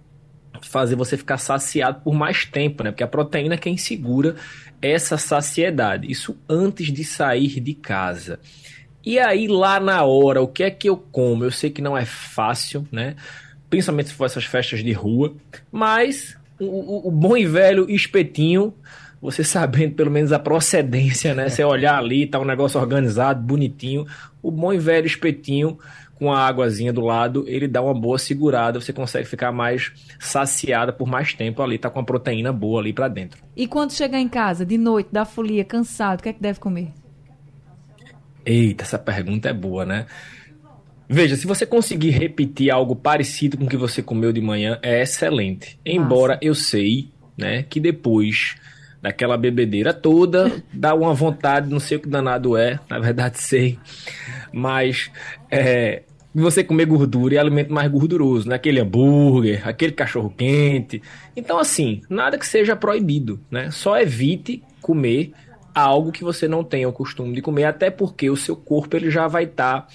fazer 0.61 0.95
você 0.95 1.17
ficar 1.17 1.37
saciado 1.37 2.01
por 2.01 2.13
mais 2.13 2.45
tempo, 2.45 2.83
né? 2.83 2.91
Porque 2.91 3.03
a 3.03 3.07
proteína 3.07 3.55
é 3.55 3.57
quem 3.57 3.77
segura 3.77 4.35
essa 4.81 5.17
saciedade. 5.17 6.09
Isso 6.09 6.37
antes 6.47 6.91
de 6.91 7.03
sair 7.03 7.59
de 7.59 7.73
casa. 7.73 8.39
E 9.05 9.17
aí, 9.17 9.47
lá 9.47 9.79
na 9.79 10.03
hora, 10.03 10.41
o 10.41 10.47
que 10.47 10.63
é 10.63 10.69
que 10.69 10.89
eu 10.89 10.97
como? 10.97 11.43
Eu 11.43 11.51
sei 11.51 11.69
que 11.69 11.81
não 11.81 11.97
é 11.97 12.05
fácil, 12.05 12.87
né? 12.91 13.15
Principalmente 13.69 14.09
se 14.09 14.15
for 14.15 14.25
essas 14.25 14.45
festas 14.45 14.83
de 14.83 14.91
rua. 14.91 15.33
Mas 15.71 16.37
o, 16.59 17.07
o, 17.07 17.11
bom 17.11 17.37
e 17.37 17.45
velho 17.45 17.89
espetinho, 17.89 18.73
você 19.21 19.43
sabendo 19.43 19.95
pelo 19.95 20.11
menos 20.11 20.31
a 20.31 20.39
procedência, 20.39 21.33
né? 21.33 21.49
Você 21.49 21.63
olhar 21.63 21.97
ali, 21.97 22.27
tá 22.27 22.39
um 22.39 22.45
negócio 22.45 22.79
organizado, 22.79 23.41
bonitinho. 23.41 24.05
O 24.41 24.51
bom 24.51 24.73
e 24.73 24.77
velho 24.77 25.07
espetinho 25.07 25.77
com 26.19 26.31
a 26.31 26.45
águazinha 26.45 26.91
do 26.91 26.99
lado, 26.99 27.45
ele 27.47 27.67
dá 27.67 27.81
uma 27.81 27.93
boa 27.93 28.19
segurada, 28.19 28.79
você 28.79 28.91
consegue 28.91 29.25
ficar 29.25 29.53
mais 29.53 29.91
saciada 30.19 30.91
por 30.91 31.07
mais 31.07 31.33
tempo 31.33 31.63
ali, 31.63 31.77
tá 31.77 31.89
com 31.89 32.01
a 32.01 32.03
proteína 32.03 32.51
boa 32.51 32.81
ali 32.81 32.91
para 32.91 33.07
dentro. 33.07 33.41
E 33.55 33.65
quando 33.65 33.93
chegar 33.93 34.19
em 34.19 34.27
casa, 34.27 34.65
de 34.65 34.77
noite, 34.77 35.09
da 35.11 35.23
folia, 35.23 35.63
cansado, 35.63 36.19
o 36.19 36.23
que 36.23 36.29
é 36.29 36.33
que 36.33 36.41
deve 36.41 36.59
comer? 36.59 36.89
Eita, 38.45 38.83
essa 38.83 38.99
pergunta 38.99 39.49
é 39.49 39.53
boa, 39.53 39.85
né? 39.85 40.05
Veja, 41.07 41.35
se 41.35 41.47
você 41.47 41.65
conseguir 41.65 42.11
repetir 42.11 42.69
algo 42.69 42.95
parecido 42.95 43.57
com 43.57 43.63
o 43.63 43.69
que 43.69 43.77
você 43.77 44.03
comeu 44.03 44.31
de 44.31 44.41
manhã, 44.41 44.77
é 44.83 45.01
excelente. 45.01 45.79
Embora 45.85 46.37
eu 46.41 46.53
sei, 46.53 47.09
né, 47.35 47.63
que 47.63 47.79
depois 47.79 48.55
daquela 49.01 49.37
bebedeira 49.37 49.93
toda, 49.93 50.51
dá 50.73 50.93
uma 50.93 51.13
vontade, 51.13 51.69
não 51.69 51.79
sei 51.79 51.97
o 51.97 52.01
que 52.01 52.09
danado 52.09 52.55
é, 52.57 52.79
na 52.89 52.99
verdade 52.99 53.39
sei. 53.39 53.79
Mas 54.51 55.09
é, 55.49 56.03
você 56.33 56.63
comer 56.63 56.85
gordura 56.85 57.33
e 57.33 57.37
alimento 57.37 57.73
mais 57.73 57.89
gorduroso, 57.91 58.47
né? 58.47 58.55
Aquele 58.55 58.79
hambúrguer, 58.79 59.67
aquele 59.67 59.91
cachorro 59.91 60.33
quente. 60.35 61.01
Então, 61.35 61.57
assim, 61.57 62.01
nada 62.09 62.37
que 62.37 62.45
seja 62.45 62.75
proibido, 62.75 63.39
né? 63.49 63.71
Só 63.71 63.99
evite 63.99 64.63
comer 64.81 65.31
algo 65.73 66.11
que 66.11 66.23
você 66.23 66.47
não 66.47 66.63
tenha 66.63 66.87
o 66.89 66.93
costume 66.93 67.33
de 67.33 67.41
comer, 67.41 67.65
até 67.65 67.89
porque 67.89 68.29
o 68.29 68.35
seu 68.35 68.55
corpo 68.55 68.95
ele 68.95 69.09
já 69.09 69.27
vai 69.27 69.45
estar 69.45 69.81
tá 69.81 69.87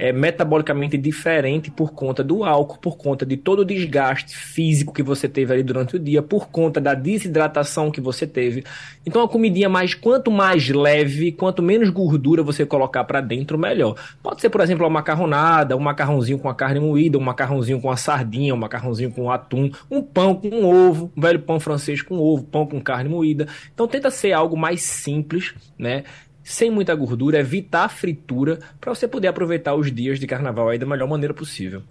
é, 0.00 0.14
metabolicamente 0.14 0.96
diferente 0.96 1.70
por 1.70 1.92
conta 1.92 2.24
do 2.24 2.42
álcool, 2.42 2.78
por 2.78 2.96
conta 2.96 3.26
de 3.26 3.36
todo 3.36 3.60
o 3.60 3.64
desgaste 3.66 4.34
físico 4.34 4.94
que 4.94 5.02
você 5.02 5.28
teve 5.28 5.52
ali 5.52 5.62
durante 5.62 5.94
o 5.94 5.98
dia, 5.98 6.22
por 6.22 6.48
conta 6.48 6.80
da 6.80 6.94
desidratação 6.94 7.90
que 7.90 8.00
você 8.00 8.26
teve. 8.26 8.64
Então 9.04 9.22
a 9.22 9.28
comidinha 9.28 9.68
mais 9.68 9.92
quanto 9.92 10.30
mais 10.30 10.70
leve, 10.70 11.32
quanto 11.32 11.62
menos 11.62 11.90
gordura 11.90 12.42
você 12.42 12.64
colocar 12.64 13.04
para 13.04 13.20
dentro, 13.20 13.58
melhor. 13.58 13.94
Pode 14.22 14.40
ser, 14.40 14.48
por 14.48 14.62
exemplo, 14.62 14.84
uma 14.84 14.90
macarronada, 14.90 15.76
um 15.76 15.80
macarrãozinho 15.80 16.38
com 16.38 16.48
a 16.48 16.54
carne 16.54 16.80
moída, 16.80 17.18
um 17.18 17.22
macarrãozinho 17.22 17.78
com 17.78 17.90
a 17.90 17.96
sardinha, 17.96 18.54
um 18.54 18.58
macarrãozinho 18.58 19.10
com 19.10 19.30
atum, 19.30 19.70
um 19.90 20.00
pão 20.00 20.34
com 20.34 20.64
ovo, 20.64 21.12
um 21.14 21.20
velho 21.20 21.40
pão 21.40 21.60
francês 21.60 22.00
com 22.00 22.16
ovo, 22.16 22.44
pão 22.44 22.66
com 22.66 22.80
carne 22.80 23.10
moída. 23.10 23.46
Então 23.74 23.86
tenta 23.86 24.10
ser 24.10 24.32
algo 24.32 24.56
mais 24.56 24.80
simples, 24.80 25.52
né? 25.78 26.04
Sem 26.50 26.68
muita 26.68 26.94
gordura, 26.96 27.38
evitar 27.38 27.84
a 27.84 27.88
fritura, 27.88 28.58
para 28.80 28.92
você 28.92 29.06
poder 29.06 29.28
aproveitar 29.28 29.74
os 29.76 29.92
dias 29.92 30.18
de 30.18 30.26
carnaval 30.26 30.68
aí 30.68 30.78
da 30.78 30.84
melhor 30.84 31.08
maneira 31.08 31.32
possível. 31.32 31.82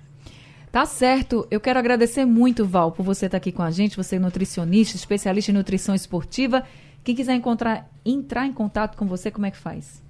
Tá 0.70 0.86
certo. 0.86 1.48
Eu 1.50 1.62
quero 1.62 1.80
agradecer 1.80 2.26
muito, 2.26 2.66
Val, 2.66 2.92
por 2.92 3.04
você 3.04 3.28
estar 3.28 3.38
aqui 3.38 3.54
com 3.54 3.64
a 3.64 3.72
gente. 3.72 3.96
Você 3.96 4.18
é 4.18 4.20
nutricionista, 4.20 4.98
especialista 4.98 5.50
em 5.50 5.54
nutrição 5.54 5.96
esportiva. 5.96 6.64
Quem 7.06 7.16
quiser 7.16 7.36
encontrar, 7.36 7.90
entrar 8.06 8.46
em 8.46 8.52
contato 8.52 8.98
com 8.98 9.08
você, 9.08 9.32
como 9.32 9.46
é 9.46 9.52
que 9.52 9.58
faz? 9.58 10.04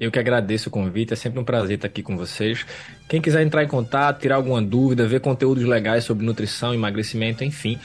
Eu 0.00 0.10
que 0.10 0.18
agradeço 0.18 0.70
o 0.70 0.72
convite, 0.72 1.12
é 1.12 1.16
sempre 1.16 1.38
um 1.38 1.44
prazer 1.44 1.76
estar 1.76 1.86
aqui 1.86 2.02
com 2.02 2.16
vocês. 2.16 2.64
Quem 3.08 3.20
quiser 3.20 3.42
entrar 3.42 3.62
em 3.62 3.68
contato, 3.68 4.20
tirar 4.20 4.36
alguma 4.36 4.60
dúvida, 4.60 5.06
ver 5.06 5.20
conteúdos 5.20 5.64
legais 5.64 6.04
sobre 6.04 6.24
nutrição, 6.24 6.74
emagrecimento, 6.74 7.44
enfim, 7.44 7.78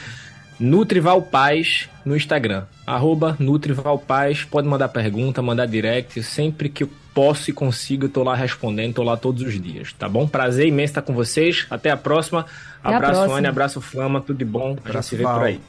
Nutrival 0.60 1.22
Paz 1.22 1.90
no 2.04 2.16
Instagram. 2.16 2.66
Arroba 2.90 3.38
Nutrival 3.40 4.00
Paz. 4.00 4.44
Pode 4.44 4.68
mandar 4.68 4.90
pergunta, 4.90 5.44
mandar 5.44 5.68
direct. 5.68 6.24
Sempre 6.24 6.70
que 6.70 6.84
eu 6.84 6.90
posso 7.14 7.52
e 7.52 7.54
consigo, 7.54 8.06
eu 8.06 8.10
tô 8.10 8.24
lá 8.24 8.34
respondendo, 8.34 8.96
tô 8.96 9.04
lá 9.04 9.16
todos 9.16 9.44
os 9.44 9.62
dias, 9.62 9.94
tá 9.94 10.10
bom? 10.10 10.28
Prazer 10.28 10.68
imenso 10.68 10.92
estar 10.92 11.04
com 11.04 11.14
vocês. 11.14 11.68
Até 11.70 11.92
a 11.92 11.98
próxima. 11.98 12.48
Até 12.84 12.96
abraço, 12.96 13.14
próxima. 13.14 13.38
Anne, 13.38 13.48
abraço, 13.48 13.80
Flama, 13.80 14.22
tudo 14.22 14.38
de 14.38 14.46
bom. 14.46 14.76
A 14.84 14.92
gente 14.92 15.06
se 15.06 15.16
vê 15.16 15.24
por 15.24 15.44
aí. 15.44 15.62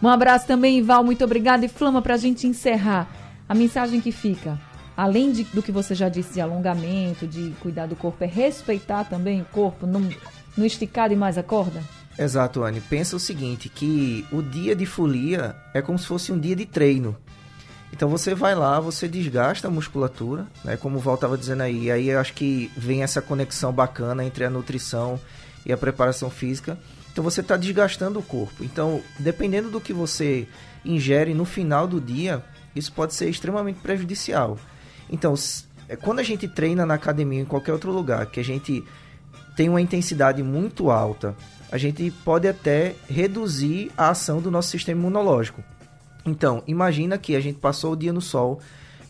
Um 0.00 0.06
abraço 0.06 0.46
também, 0.46 0.80
Val, 0.80 1.02
muito 1.02 1.24
obrigada. 1.24 1.64
E 1.64 1.68
Flama, 1.68 2.00
para 2.00 2.14
a 2.14 2.18
gente 2.18 2.46
encerrar, 2.46 3.08
a 3.48 3.54
mensagem 3.56 4.00
que 4.00 4.12
fica, 4.12 4.56
além 4.96 5.32
de, 5.32 5.42
do 5.42 5.60
que 5.60 5.72
você 5.72 5.96
já 5.96 6.08
disse 6.08 6.34
de 6.34 6.40
alongamento, 6.40 7.26
de 7.26 7.54
cuidar 7.60 7.86
do 7.86 7.96
corpo, 7.96 8.22
é 8.22 8.26
respeitar 8.28 9.02
também 9.02 9.40
o 9.40 9.44
corpo, 9.46 9.84
não, 9.84 10.08
não 10.56 10.64
esticar 10.64 11.08
demais 11.08 11.36
a 11.36 11.42
corda? 11.42 11.82
Exato, 12.18 12.64
Anne. 12.64 12.80
Pensa 12.80 13.14
o 13.14 13.20
seguinte, 13.20 13.68
que 13.68 14.26
o 14.32 14.42
dia 14.42 14.74
de 14.74 14.84
folia 14.84 15.54
é 15.72 15.80
como 15.80 15.98
se 15.98 16.06
fosse 16.06 16.32
um 16.32 16.38
dia 16.38 16.56
de 16.56 16.66
treino. 16.66 17.16
Então 17.92 18.08
você 18.08 18.34
vai 18.34 18.54
lá, 18.54 18.80
você 18.80 19.08
desgasta 19.08 19.68
a 19.68 19.70
musculatura, 19.70 20.46
né? 20.64 20.76
Como 20.76 20.98
o 20.98 21.00
Val 21.00 21.14
estava 21.14 21.38
dizendo 21.38 21.62
aí. 21.62 21.84
E 21.84 21.90
aí 21.90 22.08
eu 22.08 22.18
acho 22.18 22.34
que 22.34 22.70
vem 22.76 23.02
essa 23.02 23.22
conexão 23.22 23.72
bacana 23.72 24.24
entre 24.24 24.44
a 24.44 24.50
nutrição 24.50 25.18
e 25.64 25.72
a 25.72 25.76
preparação 25.76 26.28
física. 26.28 26.78
Então 27.12 27.22
você 27.22 27.40
está 27.40 27.56
desgastando 27.56 28.18
o 28.18 28.22
corpo. 28.22 28.62
Então, 28.62 29.00
dependendo 29.18 29.70
do 29.70 29.80
que 29.80 29.92
você 29.92 30.46
ingere 30.84 31.34
no 31.34 31.44
final 31.44 31.86
do 31.86 32.00
dia, 32.00 32.44
isso 32.74 32.92
pode 32.92 33.14
ser 33.14 33.28
extremamente 33.28 33.80
prejudicial. 33.80 34.58
Então, 35.10 35.34
é, 35.88 35.96
quando 35.96 36.18
a 36.18 36.22
gente 36.22 36.46
treina 36.46 36.84
na 36.84 36.94
academia 36.94 37.40
em 37.40 37.44
qualquer 37.44 37.72
outro 37.72 37.90
lugar, 37.90 38.26
que 38.26 38.38
a 38.38 38.44
gente 38.44 38.84
tem 39.56 39.68
uma 39.68 39.80
intensidade 39.80 40.42
muito 40.42 40.90
alta, 40.90 41.34
a 41.70 41.78
gente 41.78 42.10
pode 42.24 42.48
até 42.48 42.94
reduzir 43.08 43.90
a 43.96 44.10
ação 44.10 44.40
do 44.40 44.50
nosso 44.50 44.70
sistema 44.70 45.00
imunológico. 45.00 45.62
Então, 46.24 46.62
imagina 46.66 47.18
que 47.18 47.36
a 47.36 47.40
gente 47.40 47.58
passou 47.58 47.92
o 47.92 47.96
dia 47.96 48.12
no 48.12 48.20
sol, 48.20 48.60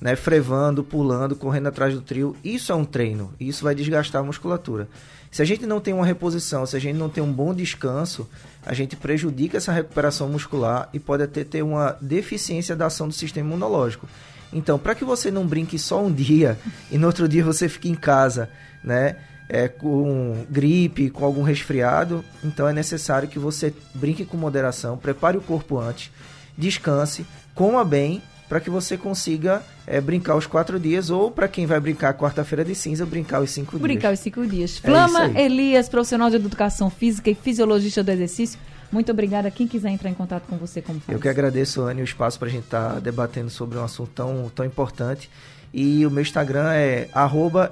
né, 0.00 0.14
frevando, 0.14 0.84
pulando, 0.84 1.34
correndo 1.34 1.68
atrás 1.68 1.94
do 1.94 2.00
trio. 2.00 2.36
Isso 2.44 2.70
é 2.70 2.74
um 2.74 2.84
treino, 2.84 3.32
isso 3.38 3.64
vai 3.64 3.74
desgastar 3.74 4.22
a 4.22 4.24
musculatura. 4.24 4.88
Se 5.30 5.42
a 5.42 5.44
gente 5.44 5.66
não 5.66 5.80
tem 5.80 5.92
uma 5.92 6.06
reposição, 6.06 6.64
se 6.64 6.76
a 6.76 6.80
gente 6.80 6.96
não 6.96 7.08
tem 7.08 7.22
um 7.22 7.32
bom 7.32 7.52
descanso, 7.52 8.28
a 8.64 8.72
gente 8.72 8.96
prejudica 8.96 9.58
essa 9.58 9.72
recuperação 9.72 10.28
muscular 10.28 10.88
e 10.92 10.98
pode 10.98 11.22
até 11.22 11.44
ter 11.44 11.62
uma 11.62 11.96
deficiência 12.00 12.74
da 12.74 12.86
ação 12.86 13.08
do 13.08 13.14
sistema 13.14 13.48
imunológico. 13.48 14.08
Então, 14.52 14.78
para 14.78 14.94
que 14.94 15.04
você 15.04 15.30
não 15.30 15.46
brinque 15.46 15.78
só 15.78 16.02
um 16.02 16.10
dia 16.12 16.58
e 16.90 16.96
no 16.96 17.06
outro 17.06 17.28
dia 17.28 17.44
você 17.44 17.68
fique 17.68 17.90
em 17.90 17.94
casa, 17.94 18.48
né, 18.82 19.16
é, 19.48 19.66
com 19.66 20.44
gripe, 20.50 21.10
com 21.10 21.24
algum 21.24 21.42
resfriado, 21.42 22.24
então 22.44 22.68
é 22.68 22.72
necessário 22.72 23.28
que 23.28 23.38
você 23.38 23.72
brinque 23.94 24.24
com 24.24 24.36
moderação, 24.36 24.96
prepare 24.96 25.38
o 25.38 25.40
corpo 25.40 25.78
antes, 25.78 26.10
descanse, 26.56 27.24
coma 27.54 27.84
bem 27.84 28.22
para 28.48 28.60
que 28.60 28.70
você 28.70 28.96
consiga 28.96 29.62
é, 29.86 30.00
brincar 30.00 30.34
os 30.34 30.46
quatro 30.46 30.80
dias, 30.80 31.10
ou 31.10 31.30
para 31.30 31.46
quem 31.46 31.66
vai 31.66 31.78
brincar 31.78 32.14
quarta-feira 32.14 32.64
de 32.64 32.74
cinza, 32.74 33.04
brincar 33.04 33.40
os 33.40 33.50
cinco 33.50 33.78
brincar 33.78 33.86
dias. 33.86 33.94
Brincar 33.94 34.12
os 34.12 34.20
cinco 34.20 34.46
dias. 34.46 34.80
É 34.82 34.86
Flama 34.86 35.38
Elias, 35.38 35.88
profissional 35.88 36.30
de 36.30 36.36
educação 36.36 36.88
física 36.88 37.30
e 37.30 37.34
fisiologista 37.34 38.02
do 38.02 38.10
exercício. 38.10 38.58
Muito 38.90 39.12
obrigada. 39.12 39.50
Quem 39.50 39.66
quiser 39.66 39.90
entrar 39.90 40.10
em 40.10 40.14
contato 40.14 40.44
com 40.48 40.56
você, 40.56 40.80
como 40.80 41.00
faz? 41.00 41.14
Eu 41.14 41.20
que 41.20 41.28
agradeço, 41.28 41.82
Anne, 41.82 42.00
o 42.00 42.04
espaço 42.04 42.38
para 42.38 42.48
a 42.48 42.50
gente 42.50 42.64
estar 42.64 42.94
tá 42.94 43.00
debatendo 43.00 43.50
sobre 43.50 43.78
um 43.78 43.84
assunto 43.84 44.10
tão, 44.14 44.50
tão 44.54 44.64
importante. 44.64 45.30
E 45.72 46.06
o 46.06 46.10
meu 46.10 46.22
Instagram 46.22 46.72
é 46.72 47.08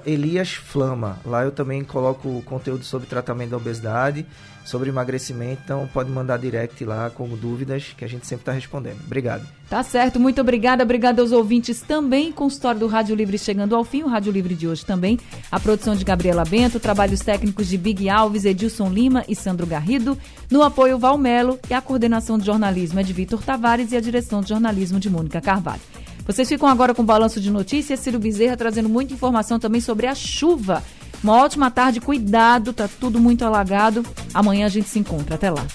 eliasflama. 0.05 1.19
Lá 1.25 1.43
eu 1.43 1.51
também 1.51 1.83
coloco 1.83 2.41
conteúdo 2.43 2.83
sobre 2.83 3.07
tratamento 3.07 3.51
da 3.51 3.57
obesidade, 3.57 4.25
sobre 4.67 4.89
emagrecimento. 4.89 5.61
Então 5.63 5.89
pode 5.91 6.11
mandar 6.11 6.37
direct 6.37 6.83
lá 6.85 7.09
com 7.09 7.27
dúvidas 7.29 7.95
que 7.97 8.05
a 8.05 8.07
gente 8.07 8.27
sempre 8.27 8.41
está 8.43 8.51
respondendo. 8.51 8.99
Obrigado. 9.05 9.47
Tá 9.69 9.81
certo, 9.83 10.19
muito 10.19 10.39
obrigada. 10.39 10.83
Obrigada 10.83 11.21
aos 11.21 11.31
ouvintes 11.31 11.81
também 11.81 12.31
com 12.31 12.45
o 12.45 12.47
história 12.47 12.79
do 12.79 12.87
Rádio 12.87 13.15
Livre 13.15 13.37
chegando 13.37 13.75
ao 13.75 13.83
fim. 13.83 14.03
O 14.03 14.07
Rádio 14.07 14.31
Livre 14.31 14.55
de 14.55 14.67
hoje 14.67 14.85
também. 14.85 15.19
A 15.51 15.59
produção 15.59 15.95
de 15.95 16.05
Gabriela 16.05 16.45
Bento, 16.45 16.79
trabalhos 16.79 17.19
técnicos 17.21 17.67
de 17.67 17.77
Big 17.77 18.07
Alves, 18.09 18.45
Edilson 18.45 18.89
Lima 18.89 19.25
e 19.27 19.35
Sandro 19.35 19.65
Garrido. 19.65 20.17
No 20.49 20.63
apoio 20.63 20.97
Valmelo 21.07 21.57
e 21.69 21.73
a 21.73 21.79
coordenação 21.79 22.37
de 22.37 22.45
jornalismo 22.45 22.99
é 22.99 23.03
de 23.03 23.13
Vitor 23.13 23.41
Tavares 23.41 23.93
e 23.93 23.95
a 23.95 24.01
direção 24.01 24.41
de 24.41 24.49
jornalismo 24.49 24.99
de 24.99 25.09
Mônica 25.09 25.39
Carvalho. 25.39 25.79
Vocês 26.25 26.49
ficam 26.49 26.67
agora 26.67 26.93
com 26.93 27.01
o 27.01 27.05
balanço 27.05 27.39
de 27.39 27.49
notícias. 27.49 28.01
Ciro 28.01 28.19
Bezerra 28.19 28.57
trazendo 28.57 28.89
muita 28.89 29.13
informação 29.13 29.57
também 29.57 29.79
sobre 29.79 30.05
a 30.05 30.13
chuva. 30.13 30.83
Uma 31.23 31.41
ótima 31.41 31.71
tarde, 31.71 32.01
cuidado, 32.01 32.73
tá 32.73 32.89
tudo 32.99 33.21
muito 33.21 33.45
alagado. 33.45 34.05
Amanhã 34.33 34.65
a 34.65 34.69
gente 34.69 34.89
se 34.89 34.99
encontra. 34.99 35.35
Até 35.35 35.49
lá. 35.49 35.65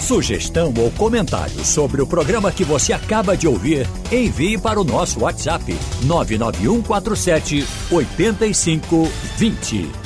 Sugestão 0.00 0.74
ou 0.76 0.90
comentário 0.90 1.64
sobre 1.64 2.02
o 2.02 2.06
programa 2.06 2.50
que 2.50 2.64
você 2.64 2.92
acaba 2.92 3.36
de 3.36 3.46
ouvir, 3.46 3.86
envie 4.10 4.58
para 4.58 4.80
o 4.80 4.84
nosso 4.84 5.20
WhatsApp 5.20 5.72
99147 6.02 7.64
8520. 7.92 9.99